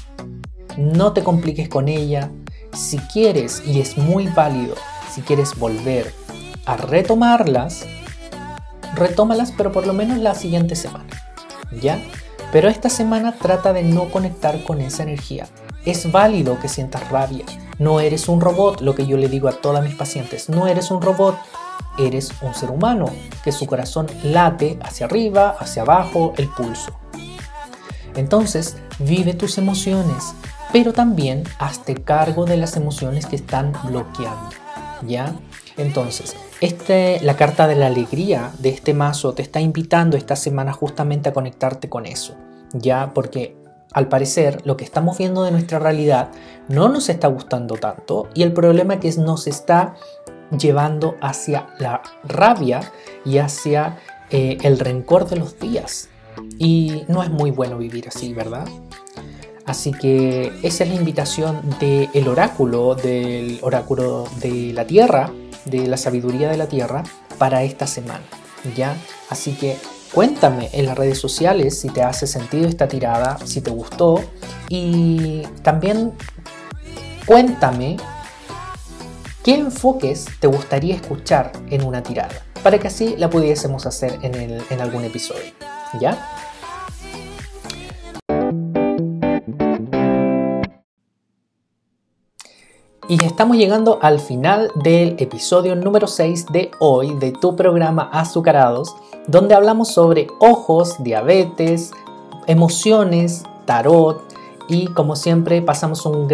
No 0.76 1.12
te 1.12 1.22
compliques 1.22 1.68
con 1.68 1.88
ella. 1.88 2.30
Si 2.72 2.98
quieres, 2.98 3.62
y 3.66 3.80
es 3.80 3.96
muy 3.96 4.26
válido, 4.28 4.74
si 5.12 5.22
quieres 5.22 5.58
volver 5.58 6.12
a 6.66 6.76
retomarlas, 6.76 7.86
retómalas, 8.94 9.52
pero 9.56 9.72
por 9.72 9.86
lo 9.86 9.94
menos 9.94 10.18
la 10.18 10.34
siguiente 10.34 10.76
semana. 10.76 11.08
¿Ya? 11.80 12.00
Pero 12.52 12.68
esta 12.68 12.88
semana 12.88 13.32
trata 13.32 13.72
de 13.72 13.82
no 13.82 14.10
conectar 14.10 14.62
con 14.64 14.80
esa 14.80 15.02
energía. 15.02 15.46
Es 15.84 16.10
válido 16.10 16.58
que 16.60 16.68
sientas 16.68 17.08
rabia, 17.10 17.44
no 17.78 18.00
eres 18.00 18.28
un 18.28 18.40
robot, 18.40 18.80
lo 18.80 18.94
que 18.94 19.06
yo 19.06 19.16
le 19.16 19.28
digo 19.28 19.48
a 19.48 19.52
todas 19.52 19.84
mis 19.84 19.94
pacientes, 19.94 20.48
no 20.48 20.66
eres 20.66 20.90
un 20.90 21.00
robot, 21.00 21.36
eres 21.98 22.32
un 22.42 22.54
ser 22.54 22.70
humano, 22.70 23.06
que 23.42 23.52
su 23.52 23.66
corazón 23.66 24.06
late 24.22 24.78
hacia 24.82 25.06
arriba, 25.06 25.56
hacia 25.58 25.82
abajo, 25.82 26.32
el 26.36 26.48
pulso. 26.48 26.92
Entonces, 28.14 28.76
vive 28.98 29.34
tus 29.34 29.58
emociones, 29.58 30.34
pero 30.72 30.92
también 30.92 31.44
hazte 31.58 31.94
cargo 31.94 32.44
de 32.44 32.56
las 32.56 32.76
emociones 32.76 33.26
que 33.26 33.36
están 33.36 33.72
bloqueando, 33.84 34.50
¿ya? 35.06 35.34
Entonces, 35.76 36.34
este, 36.60 37.20
la 37.22 37.36
carta 37.36 37.68
de 37.68 37.76
la 37.76 37.86
alegría 37.86 38.50
de 38.58 38.70
este 38.70 38.92
mazo 38.92 39.32
te 39.34 39.42
está 39.42 39.60
invitando 39.60 40.16
esta 40.16 40.34
semana 40.34 40.72
justamente 40.72 41.28
a 41.28 41.32
conectarte 41.32 41.88
con 41.88 42.06
eso, 42.06 42.34
¿ya? 42.72 43.12
Porque 43.14 43.56
al 43.92 44.08
parecer 44.08 44.60
lo 44.66 44.76
que 44.76 44.84
estamos 44.84 45.16
viendo 45.16 45.44
de 45.44 45.50
nuestra 45.50 45.78
realidad 45.78 46.30
no 46.68 46.88
nos 46.88 47.08
está 47.08 47.28
gustando 47.28 47.76
tanto 47.76 48.28
y 48.34 48.42
el 48.42 48.52
problema 48.52 48.94
es 48.94 49.00
que 49.00 49.22
nos 49.22 49.46
está 49.46 49.94
llevando 50.50 51.16
hacia 51.20 51.68
la 51.78 52.02
rabia 52.24 52.80
y 53.24 53.38
hacia 53.38 53.98
eh, 54.30 54.58
el 54.62 54.78
rencor 54.78 55.28
de 55.28 55.36
los 55.36 55.58
días. 55.58 56.08
Y 56.58 57.04
no 57.08 57.22
es 57.22 57.30
muy 57.30 57.50
bueno 57.50 57.78
vivir 57.78 58.08
así, 58.08 58.32
¿verdad? 58.32 58.66
Así 59.64 59.92
que 59.92 60.52
esa 60.62 60.84
es 60.84 60.90
la 60.90 60.96
invitación 60.96 61.60
del 61.78 62.28
oráculo, 62.28 62.94
del 62.94 63.58
oráculo 63.62 64.26
de 64.40 64.72
la 64.72 64.86
tierra, 64.86 65.30
de 65.64 65.86
la 65.86 65.96
sabiduría 65.96 66.48
de 66.48 66.56
la 66.56 66.66
tierra, 66.68 67.02
para 67.38 67.62
esta 67.64 67.86
semana. 67.86 68.24
¿Ya? 68.74 68.96
Así 69.28 69.52
que 69.52 69.76
Cuéntame 70.12 70.70
en 70.72 70.86
las 70.86 70.96
redes 70.96 71.18
sociales 71.18 71.78
si 71.78 71.90
te 71.90 72.02
hace 72.02 72.26
sentido 72.26 72.66
esta 72.66 72.88
tirada, 72.88 73.38
si 73.44 73.60
te 73.60 73.70
gustó 73.70 74.22
y 74.68 75.42
también 75.62 76.12
cuéntame 77.26 77.98
qué 79.48 79.54
enfoques 79.54 80.26
te 80.40 80.46
gustaría 80.46 80.94
escuchar 80.94 81.52
en 81.70 81.82
una 81.82 82.02
tirada 82.02 82.44
para 82.62 82.78
que 82.78 82.88
así 82.88 83.16
la 83.16 83.30
pudiésemos 83.30 83.86
hacer 83.86 84.18
en, 84.20 84.34
en 84.34 84.80
algún 84.82 85.04
episodio. 85.04 85.54
¿Ya? 85.98 86.18
Y 93.08 93.24
estamos 93.24 93.56
llegando 93.56 93.98
al 94.02 94.20
final 94.20 94.70
del 94.74 95.16
episodio 95.18 95.74
número 95.76 96.08
6 96.08 96.48
de 96.52 96.70
hoy 96.78 97.14
de 97.14 97.32
tu 97.32 97.56
programa 97.56 98.10
Azucarados 98.12 98.94
donde 99.28 99.54
hablamos 99.54 99.94
sobre 99.94 100.26
ojos, 100.40 101.02
diabetes, 101.02 101.92
emociones, 102.46 103.44
tarot 103.64 104.27
y 104.68 104.86
como 104.88 105.16
siempre 105.16 105.62
pasamos 105.62 106.04
un, 106.06 106.28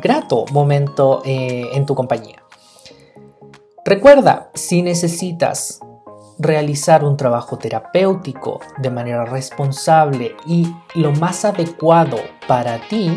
grato 0.00 0.44
momento 0.52 1.22
eh, 1.24 1.70
en 1.72 1.86
tu 1.86 1.94
compañía. 1.94 2.42
Recuerda, 3.84 4.50
si 4.54 4.82
necesitas 4.82 5.80
realizar 6.38 7.04
un 7.04 7.16
trabajo 7.16 7.56
terapéutico 7.58 8.60
de 8.78 8.90
manera 8.90 9.24
responsable 9.24 10.36
y 10.46 10.72
lo 10.94 11.12
más 11.12 11.44
adecuado 11.44 12.18
para 12.46 12.78
ti, 12.88 13.10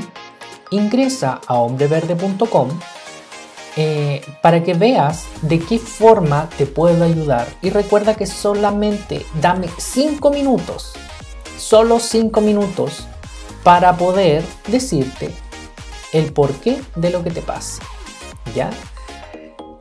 ingresa 0.71 1.39
a 1.45 1.55
hombreverde.com 1.55 2.69
eh, 3.77 4.21
para 4.41 4.63
que 4.63 4.73
veas 4.73 5.27
de 5.41 5.59
qué 5.59 5.79
forma 5.79 6.49
te 6.57 6.65
puedo 6.65 7.03
ayudar. 7.03 7.47
Y 7.61 7.69
recuerda 7.69 8.15
que 8.15 8.25
solamente 8.25 9.25
dame 9.39 9.67
5 9.77 10.29
minutos, 10.31 10.93
solo 11.57 11.99
5 11.99 12.41
minutos, 12.41 13.07
para 13.63 13.97
poder 13.97 14.43
decirte 14.67 15.31
el 16.13 16.33
porqué 16.33 16.81
de 16.95 17.09
lo 17.09 17.23
que 17.23 17.31
te 17.31 17.41
pasa. 17.41 17.81
¿Ya? 18.55 18.69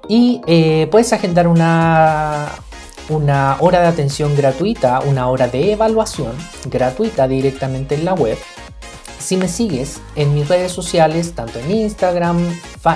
Y 0.08 0.40
eh, 0.46 0.88
puedes 0.90 1.12
agendar 1.12 1.46
una, 1.48 2.48
una 3.08 3.56
hora 3.60 3.80
de 3.80 3.86
atención 3.86 4.36
gratuita, 4.36 5.00
una 5.00 5.28
hora 5.28 5.48
de 5.48 5.72
evaluación 5.72 6.32
gratuita 6.66 7.28
directamente 7.28 7.94
en 7.94 8.04
la 8.04 8.14
web 8.14 8.38
si 9.20 9.36
me 9.36 9.48
sigues 9.48 10.00
en 10.16 10.34
mis 10.34 10.48
redes 10.48 10.72
sociales, 10.72 11.34
tanto 11.34 11.58
en 11.60 11.70
Instagram, 11.70 12.38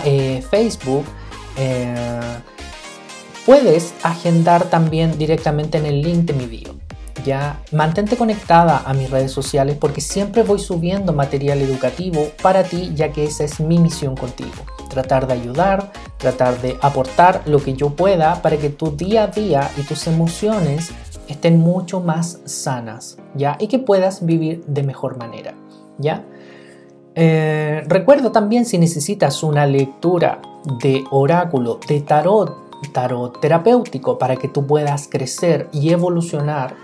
eh, 0.05 0.43
Facebook, 0.51 1.05
eh, 1.57 1.95
puedes 3.47 3.95
agendar 4.03 4.65
también 4.65 5.17
directamente 5.19 5.79
en 5.79 5.87
el 5.87 6.03
link 6.03 6.25
de 6.25 6.33
mi 6.33 6.47
bio. 6.47 6.84
Ya 7.25 7.61
mantente 7.73 8.17
conectada 8.17 8.83
a 8.85 8.93
mis 8.93 9.11
redes 9.11 9.33
sociales 9.33 9.77
porque 9.81 10.01
siempre 10.01 10.43
voy 10.43 10.59
subiendo 10.59 11.13
material 11.13 11.61
educativo 11.61 12.29
para 12.43 12.65
ti, 12.65 12.93
ya 12.95 13.13
que 13.13 13.25
esa 13.25 13.45
es 13.45 13.61
mi 13.61 13.79
misión 13.79 14.15
contigo. 14.15 14.51
Tratar 14.91 15.27
de 15.27 15.35
ayudar, 15.35 15.91
tratar 16.19 16.61
de 16.61 16.77
aportar 16.83 17.43
lo 17.47 17.63
que 17.63 17.75
yo 17.75 17.91
pueda 17.91 18.43
para 18.43 18.59
que 18.59 18.69
tu 18.69 18.95
día 18.95 19.25
a 19.25 19.27
día 19.29 19.71
y 19.77 19.83
tus 19.83 20.07
emociones 20.07 20.91
estén 21.29 21.59
mucho 21.59 22.01
más 22.01 22.41
sanas, 22.45 23.17
¿ya? 23.35 23.57
Y 23.59 23.69
que 23.69 23.79
puedas 23.79 24.25
vivir 24.25 24.65
de 24.67 24.83
mejor 24.83 25.17
manera, 25.17 25.55
¿ya? 25.99 26.25
Eh, 27.15 27.85
recuerda 27.87 28.33
también 28.33 28.67
si 28.67 28.77
necesitas 28.79 29.43
una 29.43 29.67
lectura 29.67 30.43
de 30.83 31.05
oráculo, 31.11 31.79
de 31.87 32.01
tarot, 32.01 32.65
tarot 32.93 33.41
terapéutico 33.41 34.19
para 34.19 34.37
que 34.37 34.49
tú 34.49 34.67
puedas 34.67 35.09
crecer 35.09 35.69
y 35.73 35.91
evolucionar. 35.91 36.75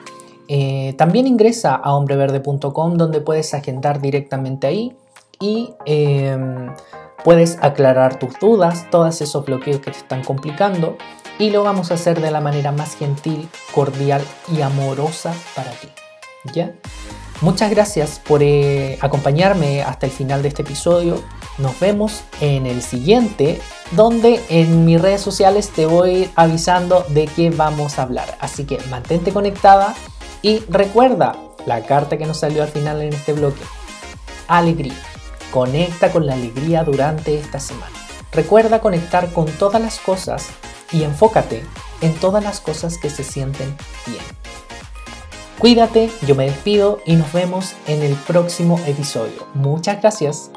Eh, 0.52 0.94
también 0.98 1.28
ingresa 1.28 1.76
a 1.76 1.94
hombreverde.com 1.94 2.96
donde 2.96 3.20
puedes 3.20 3.54
agendar 3.54 4.00
directamente 4.00 4.66
ahí 4.66 4.96
y 5.38 5.74
em, 5.86 6.74
puedes 7.22 7.56
aclarar 7.62 8.18
tus 8.18 8.36
dudas, 8.40 8.90
todos 8.90 9.20
esos 9.20 9.44
bloqueos 9.44 9.78
que 9.78 9.92
te 9.92 9.98
están 9.98 10.24
complicando 10.24 10.96
y 11.38 11.50
lo 11.50 11.62
vamos 11.62 11.92
a 11.92 11.94
hacer 11.94 12.20
de 12.20 12.32
la 12.32 12.40
manera 12.40 12.72
más 12.72 12.96
gentil, 12.96 13.48
cordial 13.72 14.22
y 14.52 14.60
amorosa 14.62 15.32
para 15.54 15.70
ti. 15.70 15.86
¿Ya? 16.52 16.74
Muchas 17.42 17.70
gracias 17.70 18.18
por 18.18 18.42
eh, 18.42 18.98
acompañarme 19.00 19.82
hasta 19.82 20.06
el 20.06 20.12
final 20.12 20.42
de 20.42 20.48
este 20.48 20.62
episodio. 20.62 21.22
Nos 21.58 21.78
vemos 21.78 22.22
en 22.40 22.66
el 22.66 22.82
siguiente, 22.82 23.60
donde 23.92 24.42
en 24.48 24.84
mis 24.84 25.00
redes 25.00 25.20
sociales 25.20 25.70
te 25.70 25.86
voy 25.86 26.28
avisando 26.34 27.04
de 27.10 27.28
qué 27.28 27.50
vamos 27.50 28.00
a 28.00 28.02
hablar. 28.02 28.36
Así 28.40 28.64
que 28.64 28.78
mantente 28.90 29.32
conectada 29.32 29.94
y 30.42 30.60
recuerda 30.68 31.36
la 31.66 31.82
carta 31.82 32.16
que 32.16 32.26
nos 32.26 32.38
salió 32.38 32.62
al 32.62 32.68
final 32.68 33.02
en 33.02 33.12
este 33.12 33.32
bloque. 33.32 33.62
Alegría. 34.48 34.94
Conecta 35.50 36.12
con 36.12 36.26
la 36.26 36.34
alegría 36.34 36.84
durante 36.84 37.38
esta 37.38 37.60
semana. 37.60 37.92
Recuerda 38.32 38.80
conectar 38.80 39.32
con 39.32 39.46
todas 39.46 39.82
las 39.82 39.98
cosas 39.98 40.48
y 40.92 41.02
enfócate 41.02 41.64
en 42.00 42.14
todas 42.14 42.42
las 42.42 42.60
cosas 42.60 42.98
que 42.98 43.10
se 43.10 43.24
sienten 43.24 43.76
bien. 44.06 44.22
Cuídate, 45.58 46.10
yo 46.26 46.34
me 46.34 46.46
despido 46.46 47.00
y 47.04 47.16
nos 47.16 47.32
vemos 47.32 47.74
en 47.86 48.02
el 48.02 48.14
próximo 48.14 48.80
episodio. 48.86 49.46
Muchas 49.54 50.00
gracias. 50.00 50.50